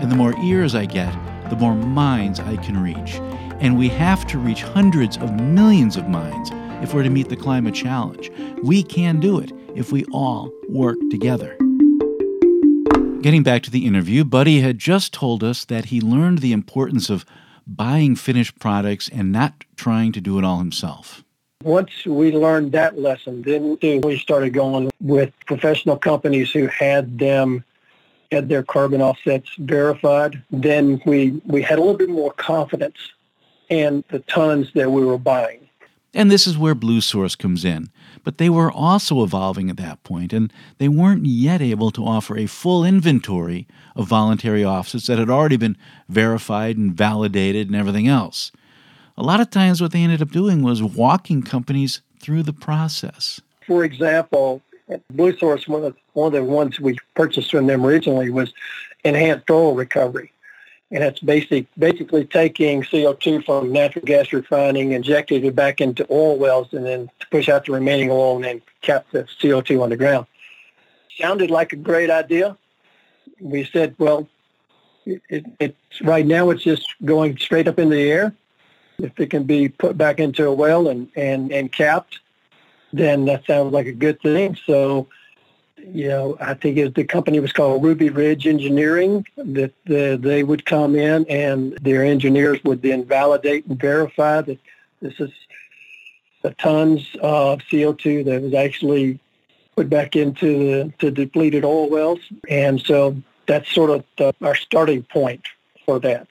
And 0.00 0.10
the 0.10 0.16
more 0.16 0.34
ears 0.38 0.74
I 0.74 0.86
get, 0.86 1.12
the 1.50 1.56
more 1.56 1.74
minds 1.74 2.40
I 2.40 2.56
can 2.56 2.82
reach. 2.82 3.16
And 3.60 3.76
we 3.76 3.90
have 3.90 4.26
to 4.28 4.38
reach 4.38 4.62
hundreds 4.62 5.18
of 5.18 5.38
millions 5.38 5.98
of 5.98 6.08
minds 6.08 6.50
if 6.82 6.94
we're 6.94 7.02
to 7.02 7.10
meet 7.10 7.28
the 7.28 7.36
climate 7.36 7.74
challenge. 7.74 8.30
We 8.62 8.82
can 8.82 9.20
do 9.20 9.38
it 9.38 9.52
if 9.74 9.92
we 9.92 10.06
all 10.06 10.50
work 10.66 10.96
together. 11.10 11.58
Getting 13.20 13.42
back 13.42 13.62
to 13.64 13.70
the 13.70 13.84
interview, 13.84 14.24
Buddy 14.24 14.62
had 14.62 14.78
just 14.78 15.12
told 15.12 15.44
us 15.44 15.66
that 15.66 15.86
he 15.86 16.00
learned 16.00 16.38
the 16.38 16.52
importance 16.54 17.10
of 17.10 17.26
buying 17.66 18.16
finished 18.16 18.58
products 18.58 19.10
and 19.10 19.30
not 19.30 19.64
trying 19.76 20.12
to 20.12 20.22
do 20.22 20.38
it 20.38 20.44
all 20.44 20.58
himself. 20.58 21.22
Once 21.66 22.06
we 22.06 22.30
learned 22.30 22.70
that 22.70 22.96
lesson, 22.96 23.42
then 23.42 23.76
we 23.82 24.16
started 24.18 24.50
going 24.50 24.88
with 25.00 25.32
professional 25.46 25.96
companies 25.96 26.52
who 26.52 26.68
had 26.68 27.18
them 27.18 27.64
had 28.30 28.48
their 28.48 28.62
carbon 28.62 29.02
offsets 29.02 29.50
verified. 29.58 30.40
Then 30.52 31.02
we, 31.06 31.40
we 31.44 31.62
had 31.62 31.78
a 31.78 31.80
little 31.80 31.96
bit 31.96 32.08
more 32.08 32.32
confidence 32.32 32.96
in 33.68 34.04
the 34.10 34.20
tons 34.20 34.72
that 34.74 34.92
we 34.92 35.04
were 35.04 35.18
buying. 35.18 35.68
And 36.14 36.30
this 36.30 36.46
is 36.46 36.56
where 36.56 36.76
Blue 36.76 37.00
Source 37.00 37.34
comes 37.34 37.64
in. 37.64 37.90
But 38.22 38.38
they 38.38 38.48
were 38.48 38.70
also 38.70 39.24
evolving 39.24 39.68
at 39.68 39.76
that 39.78 40.04
point, 40.04 40.32
and 40.32 40.52
they 40.78 40.88
weren't 40.88 41.26
yet 41.26 41.60
able 41.60 41.90
to 41.90 42.04
offer 42.04 42.36
a 42.38 42.46
full 42.46 42.84
inventory 42.84 43.66
of 43.96 44.06
voluntary 44.06 44.64
offsets 44.64 45.08
that 45.08 45.18
had 45.18 45.30
already 45.30 45.56
been 45.56 45.76
verified 46.08 46.76
and 46.76 46.94
validated 46.94 47.66
and 47.66 47.74
everything 47.74 48.06
else. 48.06 48.52
A 49.18 49.22
lot 49.22 49.40
of 49.40 49.50
times, 49.50 49.80
what 49.80 49.92
they 49.92 50.02
ended 50.02 50.22
up 50.22 50.30
doing 50.30 50.62
was 50.62 50.82
walking 50.82 51.42
companies 51.42 52.00
through 52.20 52.42
the 52.42 52.52
process. 52.52 53.40
For 53.66 53.84
example, 53.84 54.62
Blue 55.10 55.36
Source, 55.36 55.66
one 55.66 55.84
of, 55.84 55.96
one 56.12 56.28
of 56.28 56.32
the 56.32 56.44
ones 56.44 56.78
we 56.78 56.98
purchased 57.14 57.50
from 57.50 57.66
them 57.66 57.84
originally 57.84 58.30
was 58.30 58.52
enhanced 59.04 59.50
oil 59.50 59.74
recovery 59.74 60.32
and 60.90 61.02
it's 61.02 61.20
basic, 61.20 61.66
basically 61.76 62.24
taking 62.24 62.82
CO2 62.82 63.44
from 63.44 63.72
natural 63.72 64.04
gas 64.04 64.32
refining, 64.32 64.92
injecting 64.92 65.44
it 65.44 65.56
back 65.56 65.80
into 65.80 66.06
oil 66.10 66.36
wells, 66.36 66.72
and 66.72 66.86
then 66.86 67.10
to 67.18 67.26
push 67.28 67.48
out 67.48 67.66
the 67.66 67.72
remaining 67.72 68.10
oil 68.10 68.36
and 68.36 68.44
then 68.44 68.62
cap 68.82 69.06
the 69.10 69.24
CO2 69.40 69.82
on 69.82 69.90
the 69.90 69.96
ground. 69.96 70.26
Sounded 71.18 71.50
like 71.50 71.72
a 71.72 71.76
great 71.76 72.10
idea. 72.10 72.56
We 73.40 73.64
said, 73.64 73.96
well, 73.98 74.28
it, 75.04 75.44
it's 75.58 76.02
right 76.02 76.26
now 76.26 76.50
it's 76.50 76.62
just 76.62 76.86
going 77.04 77.36
straight 77.38 77.68
up 77.68 77.78
in 77.78 77.90
the 77.90 78.10
air. 78.10 78.32
If 78.98 79.18
it 79.20 79.30
can 79.30 79.44
be 79.44 79.68
put 79.68 79.98
back 79.98 80.18
into 80.18 80.46
a 80.46 80.52
well 80.52 80.88
and, 80.88 81.08
and, 81.16 81.52
and 81.52 81.70
capped, 81.70 82.20
then 82.92 83.26
that 83.26 83.44
sounds 83.46 83.72
like 83.72 83.86
a 83.86 83.92
good 83.92 84.20
thing. 84.20 84.56
So 84.66 85.08
you 85.92 86.08
know, 86.08 86.36
I 86.40 86.54
think 86.54 86.78
it, 86.78 86.94
the 86.94 87.04
company 87.04 87.40
was 87.40 87.52
called 87.52 87.84
Ruby 87.84 88.10
Ridge 88.10 88.46
Engineering, 88.46 89.26
that 89.36 89.72
the, 89.84 90.18
they 90.20 90.42
would 90.42 90.64
come 90.64 90.96
in 90.96 91.26
and 91.28 91.74
their 91.82 92.04
engineers 92.04 92.62
would 92.64 92.82
then 92.82 93.04
validate 93.04 93.66
and 93.66 93.78
verify 93.78 94.40
that 94.40 94.58
this 95.00 95.20
is 95.20 95.30
the 96.42 96.50
tons 96.54 97.06
of 97.20 97.60
CO2 97.60 98.24
that 98.24 98.42
was 98.42 98.54
actually 98.54 99.18
put 99.76 99.88
back 99.88 100.16
into 100.16 100.58
the 100.58 100.92
to 100.98 101.10
depleted 101.10 101.64
oil 101.64 101.88
wells. 101.88 102.20
And 102.48 102.80
so 102.80 103.16
that's 103.46 103.70
sort 103.72 103.90
of 103.90 104.04
the, 104.16 104.34
our 104.42 104.54
starting 104.54 105.02
point 105.04 105.42
for 105.84 105.98
that. 106.00 106.28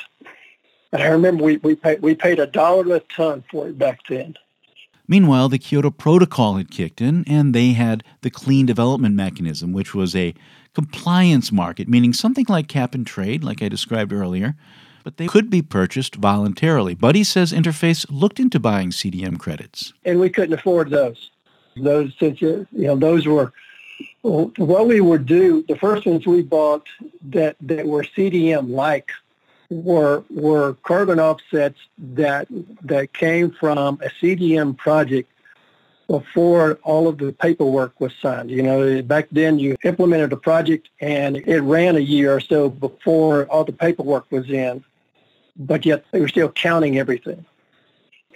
And 0.95 1.03
I 1.03 1.07
remember 1.07 1.43
we, 1.43 1.57
we, 1.57 1.75
paid, 1.75 2.01
we 2.01 2.15
paid 2.15 2.39
a 2.39 2.47
dollar 2.47 2.95
a 2.95 3.01
ton 3.01 3.43
for 3.51 3.67
it 3.67 3.77
back 3.77 3.99
then. 4.07 4.37
Meanwhile, 5.09 5.49
the 5.49 5.59
Kyoto 5.59 5.91
Protocol 5.91 6.55
had 6.55 6.71
kicked 6.71 7.01
in, 7.01 7.25
and 7.27 7.53
they 7.53 7.73
had 7.73 8.01
the 8.21 8.29
Clean 8.29 8.65
Development 8.65 9.13
Mechanism, 9.13 9.73
which 9.73 9.93
was 9.93 10.15
a 10.15 10.33
compliance 10.73 11.51
market, 11.51 11.89
meaning 11.89 12.13
something 12.13 12.45
like 12.47 12.69
cap 12.69 12.95
and 12.95 13.05
trade, 13.05 13.43
like 13.43 13.61
I 13.61 13.67
described 13.67 14.13
earlier, 14.13 14.55
but 15.03 15.17
they 15.17 15.27
could 15.27 15.49
be 15.49 15.61
purchased 15.61 16.15
voluntarily. 16.15 16.95
Buddy 16.95 17.25
says 17.25 17.51
Interface 17.51 18.05
looked 18.09 18.39
into 18.39 18.57
buying 18.57 18.91
CDM 18.91 19.37
credits. 19.37 19.91
And 20.05 20.21
we 20.21 20.29
couldn't 20.29 20.57
afford 20.57 20.91
those. 20.91 21.29
Those, 21.75 22.13
you 22.21 22.65
know, 22.71 22.95
those 22.95 23.27
were 23.27 23.51
what 24.21 24.87
we 24.87 25.01
would 25.01 25.25
do. 25.25 25.65
The 25.67 25.75
first 25.75 26.05
ones 26.05 26.25
we 26.25 26.41
bought 26.41 26.87
that 27.31 27.57
that 27.59 27.85
were 27.85 28.03
CDM-like 28.03 29.11
were 29.69 30.23
were 30.29 30.73
carbon 30.83 31.19
offsets 31.19 31.79
that 31.97 32.47
that 32.81 33.13
came 33.13 33.51
from 33.51 33.99
a 34.01 34.09
CDM 34.21 34.77
project 34.77 35.31
before 36.07 36.77
all 36.83 37.07
of 37.07 37.17
the 37.17 37.31
paperwork 37.33 37.99
was 37.99 38.13
signed. 38.21 38.51
You 38.51 38.61
know, 38.61 39.01
back 39.01 39.27
then 39.31 39.57
you 39.57 39.75
implemented 39.83 40.31
a 40.33 40.37
project 40.37 40.89
and 41.01 41.37
it 41.37 41.61
ran 41.61 41.95
a 41.95 41.99
year 41.99 42.35
or 42.35 42.39
so 42.39 42.69
before 42.69 43.45
all 43.45 43.63
the 43.63 43.73
paperwork 43.73 44.31
was 44.31 44.49
in, 44.49 44.83
but 45.57 45.85
yet 45.85 46.05
they 46.11 46.19
were 46.19 46.27
still 46.27 46.49
counting 46.49 46.99
everything. 46.99 47.43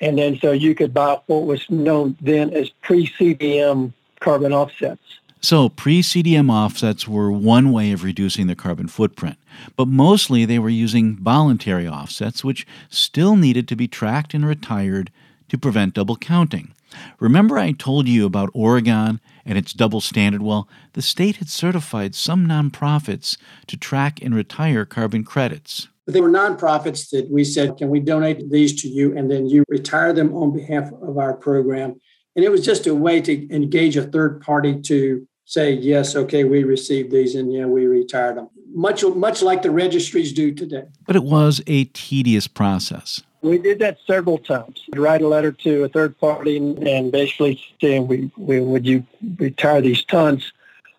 And 0.01 0.17
then 0.17 0.39
so 0.39 0.51
you 0.51 0.73
could 0.75 0.93
buy 0.93 1.19
what 1.27 1.45
was 1.45 1.69
known 1.69 2.17
then 2.21 2.53
as 2.53 2.69
pre-CDM 2.69 3.93
carbon 4.19 4.53
offsets. 4.53 5.19
So, 5.41 5.69
pre 5.69 6.01
CDM 6.01 6.51
offsets 6.51 7.07
were 7.07 7.31
one 7.31 7.71
way 7.71 7.91
of 7.91 8.03
reducing 8.03 8.47
the 8.47 8.55
carbon 8.55 8.87
footprint, 8.87 9.37
but 9.77 9.87
mostly 9.87 10.43
they 10.43 10.59
were 10.59 10.69
using 10.69 11.15
voluntary 11.15 11.87
offsets, 11.87 12.43
which 12.43 12.67
still 12.89 13.37
needed 13.37 13.67
to 13.69 13.75
be 13.77 13.87
tracked 13.87 14.33
and 14.33 14.45
retired 14.45 15.11
to 15.47 15.57
prevent 15.57 15.93
double 15.93 16.17
counting. 16.17 16.73
Remember, 17.19 17.57
I 17.57 17.71
told 17.71 18.07
you 18.07 18.25
about 18.25 18.49
Oregon 18.53 19.21
and 19.45 19.57
its 19.57 19.73
double 19.73 20.01
standard? 20.01 20.41
Well, 20.41 20.67
the 20.93 21.01
state 21.01 21.37
had 21.37 21.49
certified 21.49 22.15
some 22.15 22.45
nonprofits 22.45 23.37
to 23.67 23.77
track 23.77 24.21
and 24.21 24.35
retire 24.35 24.85
carbon 24.85 25.23
credits. 25.23 25.87
They 26.05 26.21
were 26.21 26.29
nonprofits 26.29 27.09
that 27.11 27.29
we 27.29 27.43
said, 27.43 27.77
can 27.77 27.89
we 27.89 27.99
donate 27.99 28.49
these 28.49 28.81
to 28.81 28.87
you? 28.89 29.15
And 29.15 29.29
then 29.29 29.47
you 29.47 29.63
retire 29.69 30.11
them 30.11 30.35
on 30.35 30.51
behalf 30.51 30.91
of 31.01 31.17
our 31.17 31.33
program. 31.33 31.99
And 32.35 32.43
it 32.43 32.49
was 32.49 32.65
just 32.65 32.87
a 32.87 32.95
way 32.95 33.21
to 33.21 33.53
engage 33.53 33.95
a 33.95 34.03
third 34.03 34.41
party 34.41 34.81
to 34.81 35.27
say, 35.49 35.71
yes, 35.73 36.15
okay, 36.15 36.43
we 36.43 36.63
received 36.63 37.11
these 37.11 37.33
and 37.33 37.51
yeah, 37.51 37.65
we 37.65 37.87
retired 37.87 38.37
them. 38.37 38.49
Much, 38.71 39.03
much 39.03 39.41
like 39.41 39.63
the 39.63 39.71
registries 39.71 40.31
do 40.31 40.53
today. 40.53 40.83
But 41.07 41.15
it 41.15 41.23
was 41.23 41.59
a 41.65 41.85
tedious 41.85 42.47
process. 42.47 43.23
We 43.41 43.57
did 43.57 43.79
that 43.79 43.97
several 44.05 44.37
times. 44.37 44.83
We'd 44.91 44.99
write 44.99 45.23
a 45.23 45.27
letter 45.27 45.51
to 45.51 45.85
a 45.85 45.89
third 45.89 46.19
party 46.19 46.57
and 46.57 47.11
basically 47.11 47.59
saying, 47.81 48.07
we, 48.07 48.29
we, 48.37 48.59
would 48.59 48.85
you 48.85 49.03
retire 49.37 49.81
these 49.81 50.05
tons 50.05 50.53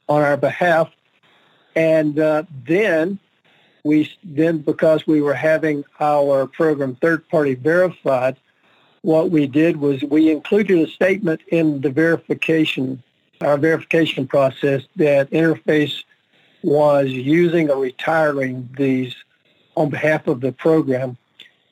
on 0.09 0.23
our 0.23 0.37
behalf? 0.37 0.91
And 1.77 2.19
uh, 2.19 2.43
then 2.67 3.21
we 3.85 4.13
then 4.25 4.59
because 4.59 5.07
we 5.07 5.21
were 5.21 5.35
having 5.35 5.85
our 6.01 6.49
program 6.49 6.97
third 6.97 7.29
party 7.29 7.55
verified, 7.55 8.37
what 9.03 9.31
we 9.31 9.47
did 9.47 9.77
was 9.77 10.03
we 10.03 10.29
included 10.29 10.81
a 10.81 10.91
statement 10.91 11.41
in 11.49 11.83
the 11.83 11.91
verification, 11.91 13.01
our 13.41 13.57
verification 13.57 14.27
process 14.27 14.83
that 14.97 15.31
Interface 15.31 16.05
was 16.63 17.09
using 17.09 17.71
or 17.71 17.81
retiring 17.81 18.69
these 18.77 19.15
on 19.77 19.89
behalf 19.89 20.27
of 20.27 20.41
the 20.41 20.53
program, 20.53 21.17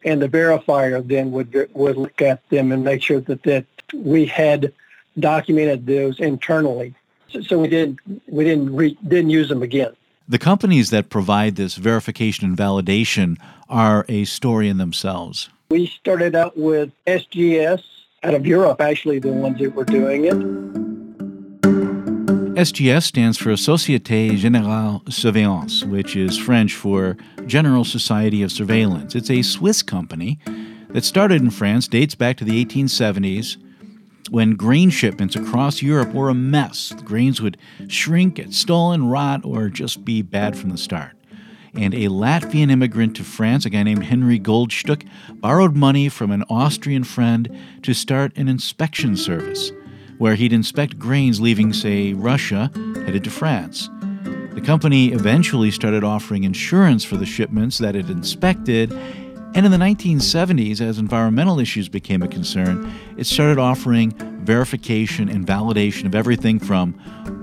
and 0.05 0.23
the 0.23 0.29
verifier 0.29 1.07
then 1.07 1.31
would 1.33 1.69
would 1.75 1.97
look 1.97 2.23
at 2.23 2.49
them 2.49 2.73
and 2.73 2.85
make 2.85 3.03
sure 3.03 3.21
that 3.21 3.43
that 3.43 3.67
we 3.93 4.25
had 4.25 4.73
documented 5.19 5.87
those 5.87 6.21
internally. 6.21 6.95
So, 7.29 7.43
so 7.43 7.59
we 7.59 7.69
didn't 7.69 7.99
we 8.27 8.45
didn't 8.45 8.75
re, 8.75 8.97
didn't 9.07 9.31
use 9.31 9.49
them 9.49 9.63
again. 9.63 9.95
The 10.29 10.39
companies 10.39 10.91
that 10.91 11.09
provide 11.09 11.57
this 11.57 11.77
verification 11.77 12.47
and 12.47 12.57
validation 12.57 13.39
are 13.69 14.05
a 14.09 14.25
story 14.25 14.69
in 14.69 14.77
themselves. 14.77 15.49
We 15.71 15.87
started 15.87 16.35
out 16.35 16.57
with 16.57 16.91
SGS 17.07 17.83
out 18.23 18.35
of 18.35 18.47
Europe, 18.47 18.81
actually, 18.81 19.19
the 19.19 19.33
ones 19.33 19.59
that 19.59 19.75
were 19.75 19.85
doing 19.85 20.25
it. 20.27 20.88
SGS 22.59 23.05
stands 23.05 23.38
for 23.38 23.51
Société 23.51 24.37
Générale 24.37 25.09
Surveillance, 25.12 25.85
which 25.85 26.16
is 26.16 26.37
French 26.37 26.75
for 26.75 27.16
General 27.47 27.85
Society 27.85 28.42
of 28.42 28.51
Surveillance. 28.51 29.14
It's 29.14 29.31
a 29.31 29.42
Swiss 29.42 29.81
company 29.81 30.40
that 30.88 31.05
started 31.05 31.40
in 31.40 31.51
France, 31.51 31.87
dates 31.87 32.16
back 32.16 32.37
to 32.38 32.44
the 32.44 32.64
1870s, 32.64 33.59
when 34.31 34.57
grain 34.57 34.90
shipments 34.90 35.37
across 35.37 35.83
Europe 35.83 36.12
were 36.12 36.31
a 36.31 36.35
mess. 36.35 36.88
The 36.88 37.05
grains 37.05 37.40
would 37.40 37.59
shrink, 37.87 38.35
get 38.35 38.53
stolen, 38.53 39.07
rot, 39.07 39.44
or 39.44 39.68
just 39.68 40.05
be 40.05 40.21
bad 40.21 40.59
from 40.59 40.71
the 40.71 40.79
start. 40.79 41.12
And 41.75 41.94
a 41.94 42.09
Latvian 42.09 42.73
immigrant 42.73 43.14
to 43.18 43.23
France, 43.23 43.66
a 43.66 43.71
guy 43.71 43.85
named 43.85 44.07
Henry 44.07 44.40
Goldstuck, 44.40 45.07
borrowed 45.35 45.77
money 45.77 46.09
from 46.09 46.33
an 46.33 46.42
Austrian 46.51 47.05
friend 47.05 47.57
to 47.85 47.94
start 47.94 48.37
an 48.37 48.49
inspection 48.49 49.16
service 49.16 49.71
where 50.19 50.35
he'd 50.35 50.53
inspect 50.53 50.99
grains 50.99 51.41
leaving, 51.41 51.73
say, 51.73 52.13
Russia, 52.13 52.71
headed 53.07 53.25
to 53.25 53.31
France. 53.31 53.89
The 54.53 54.63
company 54.65 55.13
eventually 55.13 55.71
started 55.71 56.05
offering 56.05 56.45
insurance 56.45 57.05
for 57.05 57.17
the 57.17 57.27
shipments 57.27 57.79
that 57.79 57.97
it 57.97 58.11
inspected 58.11 58.93
and 59.55 59.65
in 59.65 59.73
the 59.73 59.79
1970s, 59.79 60.81
as 60.81 60.99
environmental 60.99 61.59
issues 61.59 61.89
became 61.89 62.23
a 62.23 62.29
concern, 62.29 62.93
it 63.17 63.27
started 63.27 63.59
offering 63.59 64.13
verification 64.45 65.29
and 65.29 65.47
validation 65.47 66.05
of 66.05 66.15
everything 66.15 66.59
from 66.59 66.95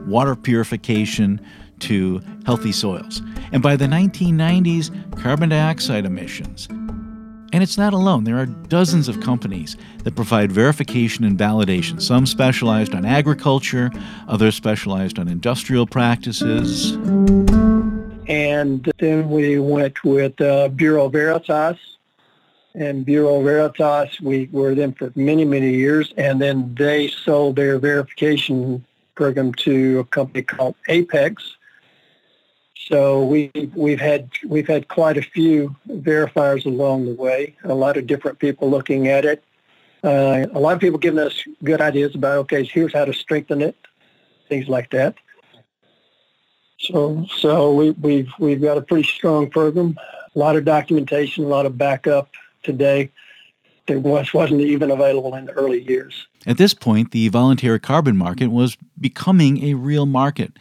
water 0.08 0.36
purification 0.36 1.42
to 1.80 2.22
healthy 2.46 2.72
soils. 2.72 3.22
And 3.52 3.62
by 3.62 3.76
the 3.76 3.86
1990s, 3.86 5.22
carbon 5.22 5.50
dioxide 5.50 6.06
emissions. 6.06 6.70
And 7.56 7.64
it's 7.64 7.78
not 7.78 7.94
alone. 7.94 8.26
There 8.26 8.38
are 8.38 8.48
dozens 8.48 9.08
of 9.08 9.22
companies 9.22 9.78
that 10.04 10.14
provide 10.14 10.52
verification 10.52 11.24
and 11.24 11.40
validation, 11.40 12.02
some 12.02 12.26
specialized 12.26 12.94
on 12.94 13.06
agriculture, 13.06 13.92
others 14.28 14.56
specialized 14.56 15.18
on 15.20 15.30
industrial 15.30 15.88
practices. 15.88 16.96
And 18.28 18.92
then 18.98 19.30
we 19.30 19.58
went 19.60 20.04
with 20.04 20.42
uh, 20.42 20.68
Bureau 20.68 21.08
Veritas, 21.08 21.78
and 22.74 23.06
Bureau 23.06 23.42
Veritas. 23.42 24.20
We 24.20 24.50
were 24.52 24.76
them 24.76 24.92
for 24.92 25.14
many, 25.16 25.46
many 25.46 25.76
years, 25.76 26.14
and 26.18 26.42
then 26.42 26.76
they 26.78 27.08
sold 27.08 27.56
their 27.56 27.80
verification 27.80 28.84
program 29.16 29.54
to 29.54 30.00
a 30.00 30.04
company 30.04 30.42
called 30.42 30.76
Apex. 30.90 31.56
So 32.90 33.26
we 33.26 33.52
we've 33.74 34.00
had 34.00 34.30
we've 34.48 34.68
had 34.68 34.88
quite 34.90 35.18
a 35.18 35.22
few 35.22 35.76
verifiers 35.90 36.66
along 36.66 37.06
the 37.06 37.16
way. 37.16 37.56
A 37.64 37.74
lot 37.74 37.98
of 37.98 38.06
different 38.06 38.38
people 38.38 38.70
looking 38.70 39.08
at 39.08 39.26
it. 39.26 39.44
Uh, 40.04 40.46
a 40.54 40.60
lot 40.60 40.74
of 40.74 40.80
people 40.80 41.00
giving 41.00 41.20
us 41.20 41.44
good 41.64 41.82
ideas 41.82 42.14
about 42.14 42.38
okay, 42.40 42.64
here's 42.64 42.94
how 42.94 43.06
to 43.06 43.14
strengthen 43.14 43.62
it, 43.64 43.76
things 44.50 44.68
like 44.68 44.92
that. 44.92 45.16
So 46.78 47.26
so 47.38 47.74
we, 47.74 47.92
we've 47.92 48.30
we've 48.38 48.62
got 48.62 48.78
a 48.78 48.82
pretty 48.82 49.08
strong 49.08 49.50
program. 49.50 49.98
A 50.36 50.40
lot 50.40 50.56
of 50.56 50.64
documentation, 50.64 51.44
a 51.44 51.48
lot 51.48 51.66
of 51.66 51.78
backup 51.78 52.30
today 52.62 53.10
that 53.88 54.00
was, 54.00 54.34
wasn't 54.34 54.62
even 54.62 54.92
available 54.92 55.34
in 55.36 55.46
the 55.46 55.54
early 55.54 55.82
years. 55.82 56.28
At 56.46 56.58
this 56.58 56.74
point, 56.74 57.12
the 57.12 57.30
voluntary 57.30 57.80
carbon 57.80 58.18
market 58.18 58.48
was 58.48 58.78
becoming 59.00 59.64
a 59.64 59.74
real 59.76 60.06
market. 60.06 60.54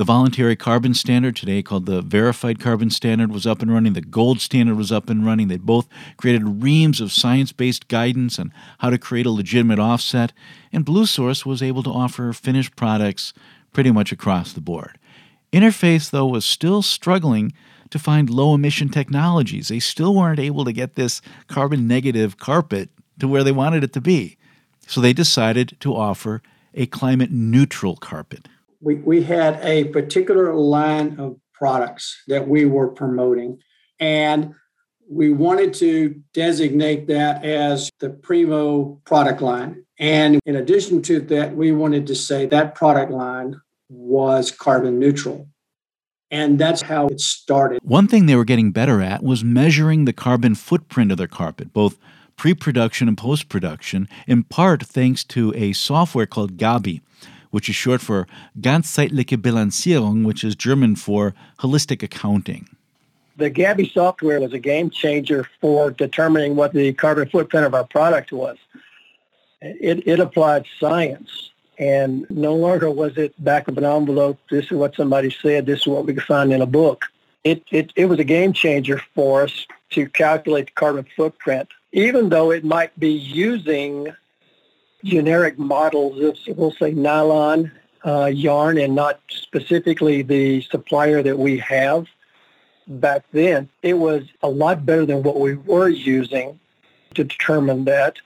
The 0.00 0.04
voluntary 0.04 0.56
carbon 0.56 0.94
standard, 0.94 1.36
today 1.36 1.62
called 1.62 1.84
the 1.84 2.00
verified 2.00 2.58
carbon 2.58 2.88
standard, 2.88 3.30
was 3.30 3.46
up 3.46 3.60
and 3.60 3.70
running. 3.70 3.92
The 3.92 4.00
gold 4.00 4.40
standard 4.40 4.76
was 4.76 4.90
up 4.90 5.10
and 5.10 5.26
running. 5.26 5.48
They 5.48 5.58
both 5.58 5.88
created 6.16 6.62
reams 6.62 7.02
of 7.02 7.12
science 7.12 7.52
based 7.52 7.86
guidance 7.86 8.38
on 8.38 8.50
how 8.78 8.88
to 8.88 8.96
create 8.96 9.26
a 9.26 9.30
legitimate 9.30 9.78
offset. 9.78 10.32
And 10.72 10.86
Bluesource 10.86 11.44
was 11.44 11.62
able 11.62 11.82
to 11.82 11.90
offer 11.90 12.32
finished 12.32 12.76
products 12.76 13.34
pretty 13.74 13.90
much 13.90 14.10
across 14.10 14.54
the 14.54 14.62
board. 14.62 14.98
Interface, 15.52 16.08
though, 16.08 16.28
was 16.28 16.46
still 16.46 16.80
struggling 16.80 17.52
to 17.90 17.98
find 17.98 18.30
low 18.30 18.54
emission 18.54 18.88
technologies. 18.88 19.68
They 19.68 19.80
still 19.80 20.14
weren't 20.14 20.40
able 20.40 20.64
to 20.64 20.72
get 20.72 20.94
this 20.94 21.20
carbon 21.46 21.86
negative 21.86 22.38
carpet 22.38 22.88
to 23.18 23.28
where 23.28 23.44
they 23.44 23.52
wanted 23.52 23.84
it 23.84 23.92
to 23.92 24.00
be. 24.00 24.38
So 24.86 25.02
they 25.02 25.12
decided 25.12 25.76
to 25.80 25.94
offer 25.94 26.40
a 26.72 26.86
climate 26.86 27.30
neutral 27.30 27.96
carpet. 27.96 28.48
We, 28.80 28.96
we 28.96 29.22
had 29.22 29.60
a 29.62 29.84
particular 29.84 30.54
line 30.54 31.18
of 31.18 31.36
products 31.52 32.22
that 32.28 32.48
we 32.48 32.64
were 32.64 32.88
promoting, 32.88 33.58
and 33.98 34.54
we 35.08 35.32
wanted 35.32 35.74
to 35.74 36.22
designate 36.32 37.08
that 37.08 37.44
as 37.44 37.90
the 37.98 38.10
Primo 38.10 39.00
product 39.04 39.42
line. 39.42 39.84
And 39.98 40.40
in 40.46 40.56
addition 40.56 41.02
to 41.02 41.20
that, 41.20 41.54
we 41.54 41.72
wanted 41.72 42.06
to 42.06 42.14
say 42.14 42.46
that 42.46 42.74
product 42.74 43.10
line 43.10 43.60
was 43.88 44.50
carbon 44.50 44.98
neutral. 44.98 45.48
And 46.30 46.60
that's 46.60 46.82
how 46.82 47.08
it 47.08 47.20
started. 47.20 47.80
One 47.82 48.06
thing 48.06 48.26
they 48.26 48.36
were 48.36 48.44
getting 48.44 48.70
better 48.70 49.02
at 49.02 49.22
was 49.22 49.42
measuring 49.42 50.04
the 50.04 50.12
carbon 50.12 50.54
footprint 50.54 51.10
of 51.10 51.18
their 51.18 51.26
carpet, 51.26 51.72
both 51.72 51.98
pre 52.36 52.54
production 52.54 53.08
and 53.08 53.18
post 53.18 53.48
production, 53.48 54.08
in 54.28 54.44
part 54.44 54.86
thanks 54.86 55.24
to 55.24 55.52
a 55.56 55.72
software 55.72 56.26
called 56.26 56.56
Gabi, 56.56 57.00
which 57.50 57.68
is 57.68 57.76
short 57.76 58.00
for 58.00 58.26
Ganzheitliche 58.60 59.36
Bilanzierung, 59.36 60.24
which 60.24 60.44
is 60.44 60.54
German 60.54 60.96
for 60.96 61.34
holistic 61.60 62.02
accounting. 62.02 62.68
The 63.36 63.50
Gabi 63.50 63.90
software 63.92 64.40
was 64.40 64.52
a 64.52 64.58
game 64.58 64.90
changer 64.90 65.46
for 65.60 65.90
determining 65.90 66.56
what 66.56 66.72
the 66.72 66.92
carbon 66.92 67.28
footprint 67.28 67.66
of 67.66 67.74
our 67.74 67.84
product 67.84 68.32
was. 68.32 68.58
It, 69.62 70.06
it 70.06 70.20
applied 70.20 70.66
science 70.78 71.50
and 71.80 72.26
no 72.28 72.54
longer 72.54 72.90
was 72.90 73.16
it 73.16 73.32
back 73.42 73.66
of 73.66 73.78
an 73.78 73.84
envelope, 73.84 74.38
this 74.50 74.66
is 74.66 74.72
what 74.72 74.94
somebody 74.94 75.30
said, 75.30 75.64
this 75.64 75.80
is 75.80 75.86
what 75.86 76.04
we 76.04 76.12
could 76.12 76.22
find 76.22 76.52
in 76.52 76.60
a 76.60 76.66
book. 76.66 77.06
It, 77.42 77.64
it, 77.70 77.90
it 77.96 78.04
was 78.04 78.18
a 78.18 78.24
game 78.24 78.52
changer 78.52 79.02
for 79.14 79.44
us 79.44 79.66
to 79.90 80.06
calculate 80.10 80.66
the 80.66 80.72
carbon 80.72 81.06
footprint, 81.16 81.70
even 81.92 82.28
though 82.28 82.50
it 82.50 82.64
might 82.64 82.98
be 83.00 83.10
using 83.10 84.14
generic 85.04 85.58
models 85.58 86.20
of, 86.22 86.56
we'll 86.56 86.72
say, 86.72 86.92
nylon 86.92 87.72
uh, 88.04 88.26
yarn 88.26 88.78
and 88.78 88.94
not 88.94 89.20
specifically 89.28 90.22
the 90.22 90.62
supplier 90.62 91.22
that 91.22 91.38
we 91.38 91.58
have 91.58 92.06
back 92.86 93.24
then. 93.32 93.68
It 93.82 93.94
was 93.94 94.24
a 94.42 94.48
lot 94.48 94.84
better 94.84 95.06
than 95.06 95.22
what 95.22 95.38
we 95.38 95.54
were 95.54 95.88
using 95.88 96.58
to 97.14 97.24
determine 97.24 97.84
that. 97.84 98.16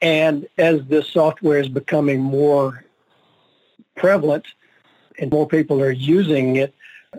And 0.00 0.46
as 0.58 0.84
this 0.86 1.08
software 1.08 1.60
is 1.60 1.68
becoming 1.68 2.20
more 2.20 2.84
prevalent 3.96 4.46
and 5.18 5.30
more 5.30 5.46
people 5.46 5.80
are 5.80 5.92
using 5.92 6.56
it, 6.56 6.74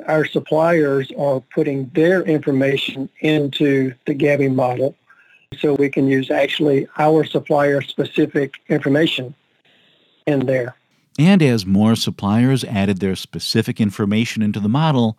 our 0.07 0.25
suppliers 0.25 1.11
are 1.17 1.39
putting 1.39 1.89
their 1.93 2.23
information 2.23 3.09
into 3.19 3.93
the 4.05 4.15
Gabi 4.15 4.53
model 4.53 4.95
so 5.59 5.73
we 5.73 5.89
can 5.89 6.07
use 6.07 6.31
actually 6.31 6.87
our 6.97 7.23
supplier 7.23 7.81
specific 7.81 8.55
information 8.69 9.35
in 10.25 10.45
there. 10.45 10.75
And 11.19 11.41
as 11.43 11.65
more 11.65 11.95
suppliers 11.95 12.63
added 12.63 12.99
their 12.99 13.15
specific 13.15 13.79
information 13.79 14.41
into 14.41 14.59
the 14.59 14.69
model, 14.69 15.17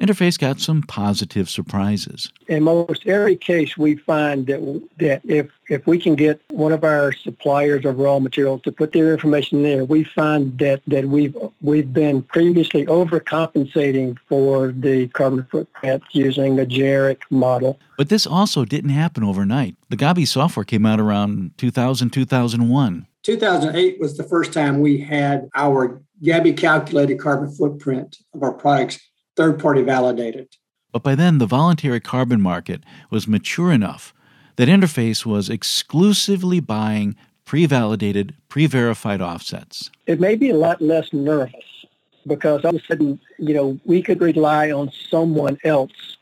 Interface 0.00 0.38
got 0.38 0.58
some 0.58 0.82
positive 0.82 1.50
surprises. 1.50 2.32
In 2.48 2.62
most 2.62 3.06
every 3.06 3.36
case, 3.36 3.76
we 3.76 3.96
find 3.96 4.46
that 4.46 4.82
that 4.98 5.20
if 5.26 5.50
if 5.68 5.86
we 5.86 5.98
can 5.98 6.14
get 6.14 6.40
one 6.48 6.72
of 6.72 6.84
our 6.84 7.12
suppliers 7.12 7.84
of 7.84 7.98
raw 7.98 8.18
materials 8.18 8.62
to 8.62 8.72
put 8.72 8.92
their 8.92 9.12
information 9.12 9.62
there, 9.62 9.84
we 9.84 10.04
find 10.04 10.56
that 10.58 10.80
that 10.86 11.04
we've 11.04 11.36
we've 11.60 11.92
been 11.92 12.22
previously 12.22 12.86
overcompensating 12.86 14.16
for 14.26 14.72
the 14.72 15.08
carbon 15.08 15.46
footprint 15.50 16.02
using 16.12 16.58
a 16.58 16.64
generic 16.64 17.20
model. 17.28 17.78
But 17.98 18.08
this 18.08 18.26
also 18.26 18.64
didn't 18.64 18.90
happen 18.90 19.22
overnight. 19.22 19.76
The 19.90 19.98
Gabi 19.98 20.26
software 20.26 20.64
came 20.64 20.86
out 20.86 20.98
around 20.98 21.58
2000 21.58 22.08
2001. 22.08 23.06
2008 23.22 24.00
was 24.00 24.16
the 24.16 24.24
first 24.24 24.54
time 24.54 24.80
we 24.80 24.98
had 24.98 25.50
our 25.54 26.00
Gabi 26.24 26.56
calculated 26.56 27.18
carbon 27.18 27.50
footprint 27.50 28.16
of 28.32 28.42
our 28.42 28.52
products 28.52 29.09
third 29.36 29.58
party 29.58 29.82
validated. 29.82 30.48
But 30.92 31.02
by 31.02 31.14
then, 31.14 31.38
the 31.38 31.46
voluntary 31.46 32.00
carbon 32.00 32.40
market 32.40 32.82
was 33.10 33.28
mature 33.28 33.72
enough 33.72 34.12
that 34.56 34.68
Interface 34.68 35.24
was 35.24 35.48
exclusively 35.48 36.60
buying 36.60 37.16
pre 37.44 37.66
validated, 37.66 38.34
pre 38.48 38.66
verified 38.66 39.20
offsets. 39.20 39.90
It 40.06 40.20
made 40.20 40.40
me 40.40 40.50
a 40.50 40.56
lot 40.56 40.82
less 40.82 41.12
nervous 41.12 41.86
because 42.26 42.64
all 42.64 42.74
of 42.74 42.82
a 42.82 42.86
sudden, 42.86 43.20
you 43.38 43.54
know, 43.54 43.78
we 43.84 44.02
could 44.02 44.20
rely 44.20 44.70
on 44.70 44.90
someone 45.08 45.58
else 45.64 46.18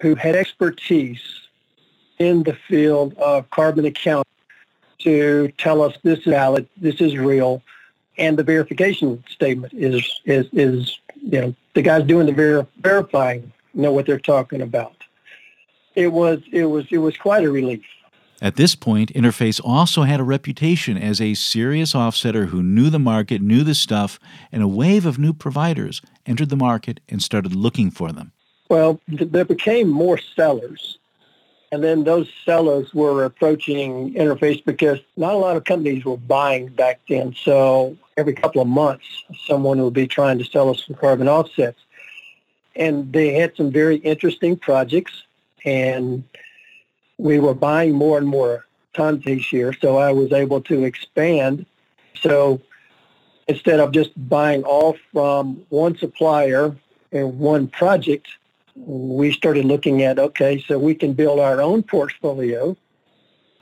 who 0.00 0.14
had 0.14 0.34
expertise 0.34 1.22
in 2.18 2.42
the 2.44 2.56
field 2.68 3.14
of 3.18 3.50
carbon 3.50 3.84
accounting 3.84 4.24
to 5.00 5.52
tell 5.58 5.82
us 5.82 5.96
this 6.02 6.20
is 6.20 6.24
valid, 6.24 6.68
this 6.76 7.00
is 7.00 7.16
real, 7.16 7.62
and 8.18 8.38
the 8.38 8.44
verification 8.44 9.22
statement 9.28 9.72
is 9.74 10.20
is 10.24 10.46
is 10.52 10.98
you 11.16 11.40
know 11.40 11.54
the 11.74 11.82
guys 11.82 12.04
doing 12.04 12.26
the 12.26 12.32
ver- 12.32 12.66
verifying 12.80 13.52
know 13.74 13.92
what 13.92 14.06
they're 14.06 14.18
talking 14.18 14.60
about. 14.60 14.94
It 15.94 16.08
was 16.08 16.40
it 16.52 16.66
was 16.66 16.86
it 16.90 16.98
was 16.98 17.16
quite 17.16 17.44
a 17.44 17.50
relief. 17.50 17.82
At 18.40 18.56
this 18.56 18.74
point, 18.74 19.12
Interface 19.12 19.60
also 19.64 20.02
had 20.02 20.18
a 20.18 20.24
reputation 20.24 20.98
as 20.98 21.20
a 21.20 21.34
serious 21.34 21.92
offsetter 21.92 22.48
who 22.48 22.60
knew 22.60 22.90
the 22.90 22.98
market, 22.98 23.40
knew 23.40 23.62
the 23.62 23.74
stuff, 23.74 24.18
and 24.50 24.64
a 24.64 24.68
wave 24.68 25.06
of 25.06 25.16
new 25.16 25.32
providers 25.32 26.02
entered 26.26 26.48
the 26.48 26.56
market 26.56 26.98
and 27.08 27.22
started 27.22 27.54
looking 27.54 27.88
for 27.92 28.10
them. 28.10 28.32
Well, 28.68 29.00
there 29.06 29.44
became 29.44 29.88
more 29.88 30.18
sellers. 30.18 30.98
And 31.72 31.82
then 31.82 32.04
those 32.04 32.30
sellers 32.44 32.92
were 32.92 33.24
approaching 33.24 34.12
Interface 34.12 34.62
because 34.62 34.98
not 35.16 35.32
a 35.32 35.38
lot 35.38 35.56
of 35.56 35.64
companies 35.64 36.04
were 36.04 36.18
buying 36.18 36.68
back 36.68 37.00
then. 37.08 37.34
So 37.34 37.96
every 38.18 38.34
couple 38.34 38.60
of 38.60 38.68
months, 38.68 39.06
someone 39.46 39.82
would 39.82 39.94
be 39.94 40.06
trying 40.06 40.38
to 40.38 40.44
sell 40.44 40.68
us 40.68 40.84
some 40.86 40.96
carbon 40.96 41.28
offsets. 41.28 41.80
And 42.76 43.10
they 43.10 43.32
had 43.32 43.56
some 43.56 43.70
very 43.72 43.96
interesting 43.96 44.56
projects, 44.56 45.22
and 45.64 46.24
we 47.16 47.38
were 47.38 47.54
buying 47.54 47.92
more 47.92 48.18
and 48.18 48.28
more 48.28 48.66
tons 48.92 49.26
each 49.26 49.50
year. 49.50 49.72
So 49.72 49.96
I 49.96 50.12
was 50.12 50.30
able 50.30 50.60
to 50.62 50.84
expand. 50.84 51.64
So 52.20 52.60
instead 53.48 53.80
of 53.80 53.92
just 53.92 54.10
buying 54.28 54.62
all 54.64 54.98
from 55.10 55.64
one 55.70 55.96
supplier 55.96 56.76
and 57.12 57.38
one 57.38 57.68
project, 57.68 58.28
we 58.74 59.32
started 59.32 59.64
looking 59.64 60.02
at, 60.02 60.18
okay, 60.18 60.62
so 60.66 60.78
we 60.78 60.94
can 60.94 61.12
build 61.12 61.38
our 61.38 61.60
own 61.60 61.82
portfolio. 61.82 62.76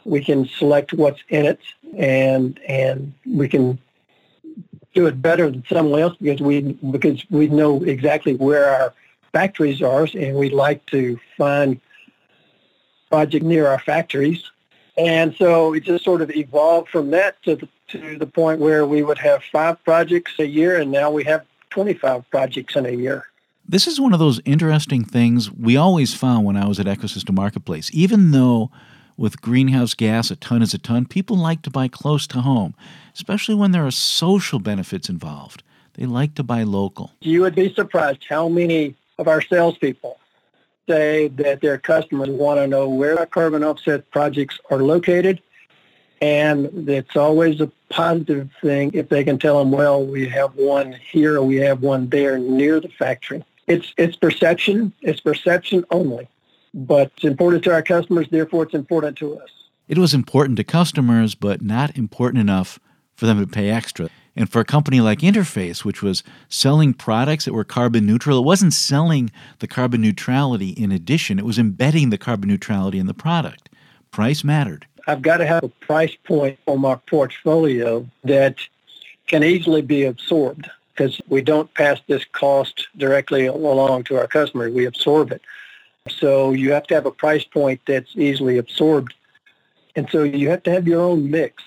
We 0.05 0.25
can 0.25 0.47
select 0.47 0.93
what's 0.93 1.21
in 1.29 1.47
it 1.47 1.61
and 1.97 2.59
and 2.67 3.13
we 3.27 3.49
can 3.49 3.79
do 4.95 5.07
it 5.07 5.21
better 5.21 5.51
than 5.51 5.65
someone 5.69 6.01
else 6.01 6.17
because 6.21 6.41
we 6.41 6.61
because 6.91 7.25
we 7.31 7.49
know 7.49 7.83
exactly 7.83 8.35
where 8.35 8.69
our 8.71 8.95
factories 9.33 9.83
are 9.83 10.09
and 10.15 10.37
we'd 10.37 10.53
like 10.53 10.85
to 10.87 11.19
find 11.37 11.81
project 13.11 13.45
near 13.45 13.67
our 13.67 13.79
factories. 13.79 14.43
And 14.97 15.35
so 15.37 15.75
it 15.75 15.85
just 15.85 16.05
sort 16.05 16.23
of 16.23 16.31
evolved 16.31 16.89
from 16.89 17.11
that 17.11 17.43
to 17.45 17.57
the, 17.57 17.69
to 17.89 18.19
the 18.19 18.27
point 18.27 18.61
where 18.61 18.85
we 18.87 19.03
would 19.03 19.19
have 19.19 19.43
five 19.45 19.83
projects 19.85 20.33
a 20.39 20.47
year 20.47 20.79
and 20.79 20.91
now 20.91 21.11
we 21.11 21.25
have 21.25 21.45
25 21.71 22.29
projects 22.31 22.77
in 22.77 22.87
a 22.87 22.91
year. 22.91 23.30
This 23.71 23.87
is 23.87 24.01
one 24.01 24.12
of 24.12 24.18
those 24.18 24.41
interesting 24.45 25.05
things 25.05 25.49
we 25.49 25.77
always 25.77 26.12
found 26.12 26.45
when 26.45 26.57
I 26.57 26.66
was 26.66 26.81
at 26.81 26.87
Ecosystem 26.87 27.37
Marketplace. 27.37 27.89
Even 27.93 28.33
though 28.33 28.73
with 29.16 29.41
greenhouse 29.41 29.95
gas, 29.95 30.33
a 30.33 30.35
ton 30.35 30.61
is 30.61 30.75
a 30.75 30.79
ton, 30.79 31.07
people 31.07 31.37
like 31.37 31.62
to 31.62 31.71
buy 31.71 31.87
close 31.87 32.27
to 32.27 32.41
home, 32.41 32.75
especially 33.14 33.55
when 33.55 33.71
there 33.71 33.87
are 33.87 33.93
social 33.93 34.59
benefits 34.59 35.09
involved. 35.09 35.62
They 35.95 36.05
like 36.05 36.35
to 36.35 36.43
buy 36.43 36.64
local. 36.64 37.12
You 37.21 37.43
would 37.43 37.55
be 37.55 37.73
surprised 37.73 38.27
how 38.29 38.49
many 38.49 38.97
of 39.18 39.29
our 39.29 39.41
salespeople 39.41 40.18
say 40.89 41.29
that 41.29 41.61
their 41.61 41.79
customers 41.79 42.29
want 42.29 42.59
to 42.59 42.66
know 42.66 42.89
where 42.89 43.21
our 43.21 43.27
carbon 43.27 43.62
offset 43.62 44.11
projects 44.11 44.59
are 44.73 44.83
located. 44.83 45.41
And 46.21 46.89
it's 46.89 47.14
always 47.14 47.61
a 47.61 47.71
positive 47.89 48.51
thing 48.61 48.91
if 48.95 49.11
they 49.11 49.23
can 49.23 49.39
tell 49.39 49.61
them, 49.61 49.71
well, 49.71 50.05
we 50.05 50.29
have 50.29 50.57
one 50.57 50.97
here 51.09 51.37
or 51.37 51.45
we 51.45 51.59
have 51.59 51.83
one 51.83 52.09
there 52.09 52.37
near 52.37 52.81
the 52.81 52.89
factory. 52.89 53.45
It's, 53.71 53.95
it's 53.97 54.16
perception. 54.16 54.93
It's 55.01 55.21
perception 55.21 55.85
only. 55.93 56.29
But 56.75 57.12
it's 57.16 57.25
important 57.25 57.62
to 57.64 57.73
our 57.73 57.83
customers, 57.83 58.27
therefore 58.29 58.64
it's 58.64 58.75
important 58.75 59.16
to 59.18 59.39
us. 59.39 59.49
It 59.87 59.97
was 59.97 60.12
important 60.12 60.57
to 60.57 60.64
customers, 60.64 61.37
but 61.37 61.62
not 61.62 61.97
important 61.97 62.41
enough 62.41 62.81
for 63.14 63.27
them 63.27 63.39
to 63.39 63.47
pay 63.47 63.71
extra. 63.71 64.09
And 64.35 64.51
for 64.51 64.61
a 64.61 64.64
company 64.64 65.01
like 65.01 65.21
Interface, 65.21 65.85
which 65.85 66.03
was 66.03 66.25
selling 66.49 66.95
products 66.95 67.45
that 67.45 67.53
were 67.53 67.64
carbon 67.64 68.07
neutral, 68.07 68.39
it 68.39 68.45
wasn't 68.45 68.73
selling 68.73 69.31
the 69.61 69.68
carbon 69.68 70.01
neutrality 70.01 70.71
in 70.71 70.91
addition, 70.91 71.39
it 71.39 71.45
was 71.45 71.59
embedding 71.59 72.11
the 72.11 72.18
carbon 72.18 72.49
neutrality 72.49 72.99
in 72.99 73.07
the 73.07 73.14
product. 73.14 73.68
Price 74.11 74.43
mattered. 74.43 74.87
I've 75.07 75.23
got 75.23 75.37
to 75.37 75.47
have 75.47 75.62
a 75.62 75.68
price 75.68 76.16
point 76.25 76.59
on 76.66 76.81
my 76.81 76.97
portfolio 77.09 78.09
that 78.25 78.57
can 79.29 79.45
easily 79.45 79.83
be 79.83 80.05
absorbed 80.05 80.68
because 81.01 81.19
we 81.29 81.41
don't 81.41 81.73
pass 81.73 81.99
this 82.09 82.27
cost 82.27 82.87
directly 82.99 83.47
along 83.47 84.05
to 84.05 84.19
our 84.19 84.27
customer. 84.27 84.71
We 84.71 84.85
absorb 84.85 85.33
it. 85.33 85.41
So 86.11 86.53
you 86.53 86.73
have 86.73 86.87
to 86.89 86.95
have 86.95 87.07
a 87.07 87.11
price 87.11 87.43
point 87.43 87.81
that's 87.87 88.15
easily 88.17 88.59
absorbed. 88.59 89.15
And 89.97 90.11
so 90.11 90.25
you 90.25 90.51
have 90.51 90.63
to 90.65 90.71
have 90.71 90.87
your 90.87 91.01
own 91.01 91.31
mix. 91.31 91.63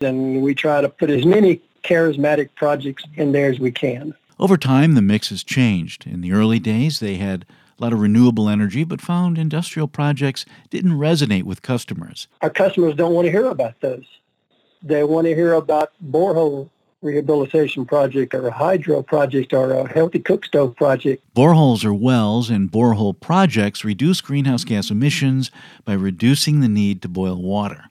And 0.00 0.40
we 0.40 0.54
try 0.54 0.82
to 0.82 0.88
put 0.88 1.10
as 1.10 1.26
many 1.26 1.60
charismatic 1.82 2.50
projects 2.54 3.02
in 3.16 3.32
there 3.32 3.50
as 3.50 3.58
we 3.58 3.72
can. 3.72 4.14
Over 4.38 4.56
time, 4.56 4.94
the 4.94 5.02
mix 5.02 5.30
has 5.30 5.42
changed. 5.42 6.06
In 6.06 6.20
the 6.20 6.30
early 6.30 6.60
days, 6.60 7.00
they 7.00 7.16
had 7.16 7.46
a 7.76 7.82
lot 7.82 7.92
of 7.92 8.00
renewable 8.00 8.48
energy, 8.48 8.84
but 8.84 9.00
found 9.00 9.36
industrial 9.36 9.88
projects 9.88 10.46
didn't 10.70 10.92
resonate 10.92 11.42
with 11.42 11.62
customers. 11.62 12.28
Our 12.40 12.50
customers 12.50 12.94
don't 12.94 13.14
want 13.14 13.26
to 13.26 13.32
hear 13.32 13.46
about 13.46 13.80
those. 13.80 14.06
They 14.80 15.02
want 15.02 15.26
to 15.26 15.34
hear 15.34 15.54
about 15.54 15.90
borehole 16.08 16.70
rehabilitation 17.02 17.86
project 17.86 18.34
or 18.34 18.48
a 18.48 18.52
hydro 18.52 19.02
project 19.02 19.52
or 19.52 19.72
a 19.72 19.88
healthy 19.92 20.18
cook 20.18 20.44
stove 20.44 20.76
project. 20.76 21.22
Boreholes 21.34 21.84
or 21.84 21.94
wells 21.94 22.50
and 22.50 22.70
borehole 22.70 23.18
projects 23.18 23.84
reduce 23.84 24.20
greenhouse 24.20 24.64
gas 24.64 24.90
emissions 24.90 25.50
by 25.84 25.94
reducing 25.94 26.60
the 26.60 26.68
need 26.68 27.00
to 27.02 27.08
boil 27.08 27.40
water. 27.40 27.84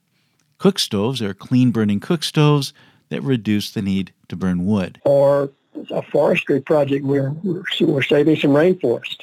Cook 0.57 0.77
stoves 0.77 1.21
are 1.21 1.33
clean 1.33 1.71
burning 1.71 1.99
cook 1.99 2.23
stoves 2.23 2.73
that 3.09 3.21
reduce 3.21 3.71
the 3.71 3.81
need 3.81 4.13
to 4.27 4.35
burn 4.35 4.65
wood. 4.65 5.01
Or 5.05 5.49
a 5.89 6.01
forestry 6.01 6.61
project 6.61 7.05
where 7.05 7.33
we're 7.43 8.03
saving 8.03 8.35
some 8.35 8.51
rainforest. 8.51 9.21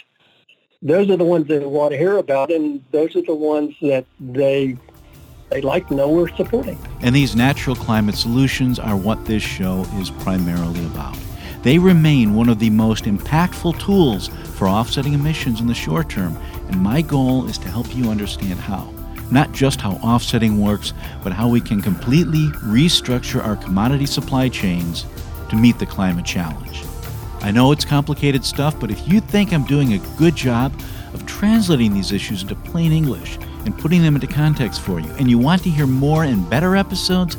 Those 0.83 1.11
are 1.11 1.17
the 1.17 1.25
ones 1.25 1.47
that 1.49 1.69
want 1.69 1.93
to 1.93 1.99
hear 1.99 2.17
about, 2.17 2.51
and 2.51 2.83
those 2.91 3.15
are 3.17 3.23
the 3.23 3.35
ones 3.35 3.75
that 3.83 4.05
they 4.19 4.77
they 5.51 5.61
like 5.61 5.89
to 5.89 5.95
know 5.95 6.09
we're 6.09 6.35
supporting. 6.37 6.79
And 7.01 7.15
these 7.15 7.37
natural 7.37 7.77
climate 7.77 8.17
solutions 8.17 8.79
are 8.79 8.97
what 8.97 9.25
this 9.27 9.43
show 9.43 9.83
is 9.95 10.11
primarily 10.11 10.85
about. 10.87 11.17
They 11.63 11.79
remain 11.79 12.35
one 12.35 12.49
of 12.49 12.59
the 12.59 12.71
most 12.71 13.05
impactful 13.05 13.81
tools 13.81 14.29
for 14.55 14.69
offsetting 14.69 15.15
emissions 15.15 15.61
in 15.61 15.67
the 15.67 15.75
short 15.75 16.09
term, 16.09 16.37
and 16.69 16.81
my 16.81 17.03
goal 17.03 17.49
is 17.49 17.59
to 17.59 17.69
help 17.69 17.95
you 17.95 18.11
understand 18.11 18.59
how. 18.61 18.93
Not 19.31 19.53
just 19.53 19.81
how 19.81 19.93
offsetting 19.95 20.61
works, 20.61 20.93
but 21.25 21.33
how 21.33 21.49
we 21.49 21.61
can 21.61 21.83
completely 21.83 22.47
restructure 22.65 23.45
our 23.45 23.57
commodity 23.57 24.07
supply 24.07 24.49
chains 24.49 25.07
to 25.49 25.57
meet 25.57 25.79
the 25.79 25.87
climate 25.87 26.25
challenge. 26.25 26.85
I 27.41 27.51
know 27.51 27.73
it's 27.73 27.85
complicated 27.85 28.45
stuff, 28.45 28.79
but 28.79 28.91
if 28.91 29.09
you 29.09 29.21
think 29.21 29.53
I'm 29.53 29.65
doing 29.65 29.93
a 29.93 30.17
good 30.17 30.37
job 30.37 30.73
of 31.13 31.27
translating 31.27 31.93
these 31.95 32.13
issues 32.13 32.43
into 32.43 32.55
plain 32.55 32.93
English, 32.93 33.39
and 33.67 33.77
putting 33.77 34.01
them 34.01 34.15
into 34.15 34.27
context 34.27 34.81
for 34.81 35.01
you, 35.01 35.11
and 35.19 35.29
you 35.29 35.39
want 35.39 35.63
to 35.65 35.71
hear 35.71 35.87
more 35.87 36.25
and 36.25 36.49
better 36.49 36.77
episodes, 36.77 37.37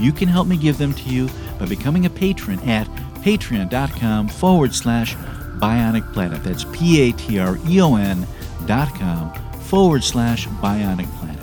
you 0.00 0.12
can 0.12 0.28
help 0.28 0.46
me 0.46 0.56
give 0.56 0.76
them 0.76 0.92
to 0.92 1.08
you 1.08 1.28
by 1.58 1.66
becoming 1.66 2.04
a 2.04 2.10
patron 2.10 2.60
at 2.68 2.86
patreon.com 3.22 4.28
forward 4.28 4.74
slash 4.74 5.14
bionic 5.58 6.12
planet. 6.12 6.42
That's 6.44 6.64
P 6.64 7.08
A 7.08 7.12
T 7.12 7.38
R 7.38 7.58
E 7.66 7.80
O 7.80 7.96
N 7.96 8.26
dot 8.66 8.94
com 8.94 9.32
forward 9.60 10.04
slash 10.04 10.46
bionic 10.46 11.08
planet. 11.18 11.38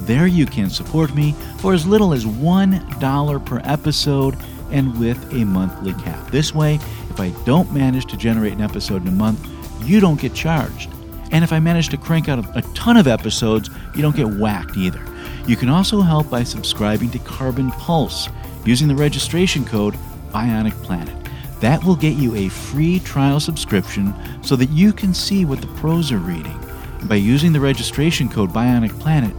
There 0.00 0.26
you 0.26 0.46
can 0.46 0.70
support 0.70 1.14
me 1.14 1.32
for 1.58 1.74
as 1.74 1.86
little 1.86 2.12
as 2.12 2.24
$1 2.24 3.46
per 3.46 3.60
episode 3.64 4.36
and 4.70 4.98
with 4.98 5.32
a 5.32 5.44
monthly 5.44 5.94
cap. 5.94 6.30
This 6.30 6.54
way, 6.54 6.76
if 7.10 7.20
I 7.20 7.30
don't 7.44 7.72
manage 7.72 8.06
to 8.06 8.16
generate 8.16 8.54
an 8.54 8.60
episode 8.60 9.02
in 9.02 9.08
a 9.08 9.12
month, 9.12 9.46
you 9.84 10.00
don't 10.00 10.20
get 10.20 10.34
charged. 10.34 10.90
And 11.32 11.44
if 11.44 11.52
I 11.52 11.60
manage 11.60 11.88
to 11.90 11.96
crank 11.96 12.28
out 12.28 12.44
a, 12.56 12.62
ton 12.74 12.96
of 12.96 13.06
episodes, 13.06 13.70
you 13.94 14.02
don't 14.02 14.16
get 14.16 14.26
whacked 14.26 14.76
either. 14.76 15.00
You 15.46 15.56
can 15.56 15.68
also 15.68 16.00
help 16.00 16.28
by 16.30 16.42
subscribing 16.42 17.10
to 17.10 17.18
Carbon 17.20 17.70
Pulse 17.72 18.28
using 18.64 18.88
the 18.88 18.94
registration 18.94 19.64
code 19.64 19.94
Bionic 20.30 20.74
Planet. 20.82 21.14
That 21.60 21.84
will 21.84 21.96
get 21.96 22.16
you 22.16 22.34
a 22.34 22.48
free 22.48 23.00
trial 23.00 23.38
subscription 23.38 24.14
so 24.42 24.56
that 24.56 24.70
you 24.70 24.92
can 24.92 25.12
see 25.12 25.44
what 25.44 25.60
the 25.60 25.66
pros 25.68 26.10
are 26.10 26.18
reading. 26.18 26.58
And 27.00 27.08
by 27.08 27.16
using 27.16 27.52
the 27.52 27.60
registration 27.60 28.28
code 28.28 28.50
Bionic 28.50 28.98
Planet, 28.98 29.34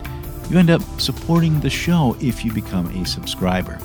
you 0.49 0.57
end 0.57 0.69
up 0.69 0.81
supporting 0.99 1.59
the 1.59 1.69
show 1.69 2.15
if 2.21 2.45
you 2.45 2.53
become 2.53 2.87
a 2.87 3.05
subscriber. 3.05 3.79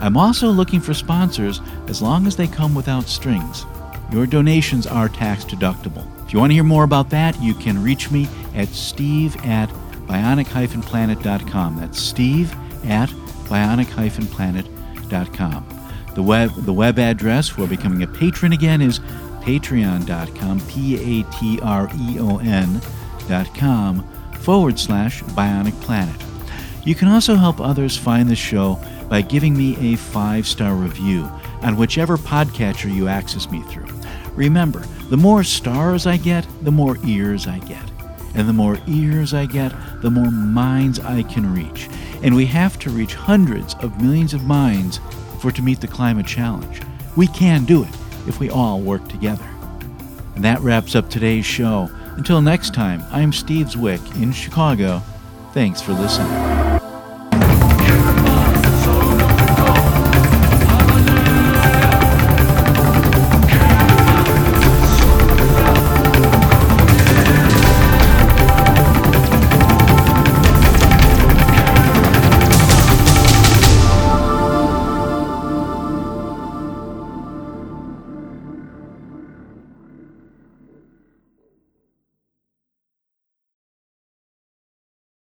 I'm 0.00 0.16
also 0.16 0.48
looking 0.48 0.80
for 0.80 0.94
sponsors 0.94 1.60
as 1.86 2.02
long 2.02 2.26
as 2.26 2.36
they 2.36 2.46
come 2.46 2.74
without 2.74 3.08
strings. 3.08 3.64
Your 4.12 4.26
donations 4.26 4.86
are 4.86 5.08
tax 5.08 5.44
deductible. 5.44 6.06
If 6.26 6.34
you 6.34 6.38
want 6.38 6.50
to 6.50 6.54
hear 6.54 6.64
more 6.64 6.84
about 6.84 7.08
that, 7.10 7.40
you 7.40 7.54
can 7.54 7.82
reach 7.82 8.10
me 8.10 8.28
at 8.54 8.68
steve 8.68 9.34
at 9.44 9.70
bionic-planet.com. 10.06 11.78
That's 11.78 11.98
steve 11.98 12.54
at 12.84 13.08
bionic-planet.com. 13.48 15.78
The 16.14 16.22
web, 16.22 16.54
the 16.54 16.72
web 16.74 16.98
address 16.98 17.48
for 17.48 17.66
becoming 17.66 18.02
a 18.02 18.06
patron 18.06 18.52
again 18.52 18.82
is 18.82 18.98
patreon.com, 19.40 20.60
P-A-T-R-E-O-N 20.68 22.80
dot 23.28 23.54
com 23.54 24.04
forward 24.40 24.78
slash 24.78 25.22
bionic 25.22 25.80
planet. 25.80 26.14
You 26.84 26.94
can 26.94 27.08
also 27.08 27.36
help 27.36 27.60
others 27.60 27.96
find 27.96 28.28
the 28.28 28.36
show 28.36 28.78
by 29.08 29.22
giving 29.22 29.56
me 29.56 29.92
a 29.92 29.96
five-star 29.96 30.74
review 30.74 31.30
on 31.62 31.76
whichever 31.76 32.18
podcatcher 32.18 32.92
you 32.92 33.08
access 33.08 33.50
me 33.50 33.62
through. 33.62 33.86
Remember, 34.34 34.80
the 35.10 35.16
more 35.16 35.44
stars 35.44 36.06
I 36.06 36.16
get, 36.16 36.46
the 36.62 36.70
more 36.70 36.96
ears 37.04 37.46
I 37.46 37.58
get. 37.60 37.90
And 38.34 38.48
the 38.48 38.52
more 38.54 38.78
ears 38.86 39.34
I 39.34 39.46
get, 39.46 39.72
the 40.00 40.10
more 40.10 40.30
minds 40.30 40.98
I 40.98 41.22
can 41.24 41.52
reach. 41.52 41.88
And 42.22 42.34
we 42.34 42.46
have 42.46 42.78
to 42.80 42.90
reach 42.90 43.14
hundreds 43.14 43.74
of 43.80 44.00
millions 44.00 44.32
of 44.32 44.44
minds 44.44 45.00
for 45.40 45.52
to 45.52 45.62
meet 45.62 45.80
the 45.80 45.88
climate 45.88 46.26
challenge. 46.26 46.80
We 47.16 47.26
can 47.26 47.64
do 47.64 47.82
it 47.84 47.94
if 48.26 48.40
we 48.40 48.48
all 48.48 48.80
work 48.80 49.06
together. 49.08 49.44
And 50.34 50.44
that 50.44 50.60
wraps 50.60 50.94
up 50.94 51.10
today's 51.10 51.44
show. 51.44 51.90
Until 52.16 52.40
next 52.40 52.72
time, 52.72 53.02
I'm 53.10 53.32
Steve 53.32 53.66
Zwick 53.66 54.22
in 54.22 54.32
Chicago. 54.32 55.02
Thanks 55.52 55.82
for 55.82 55.92
listening. 55.92 56.71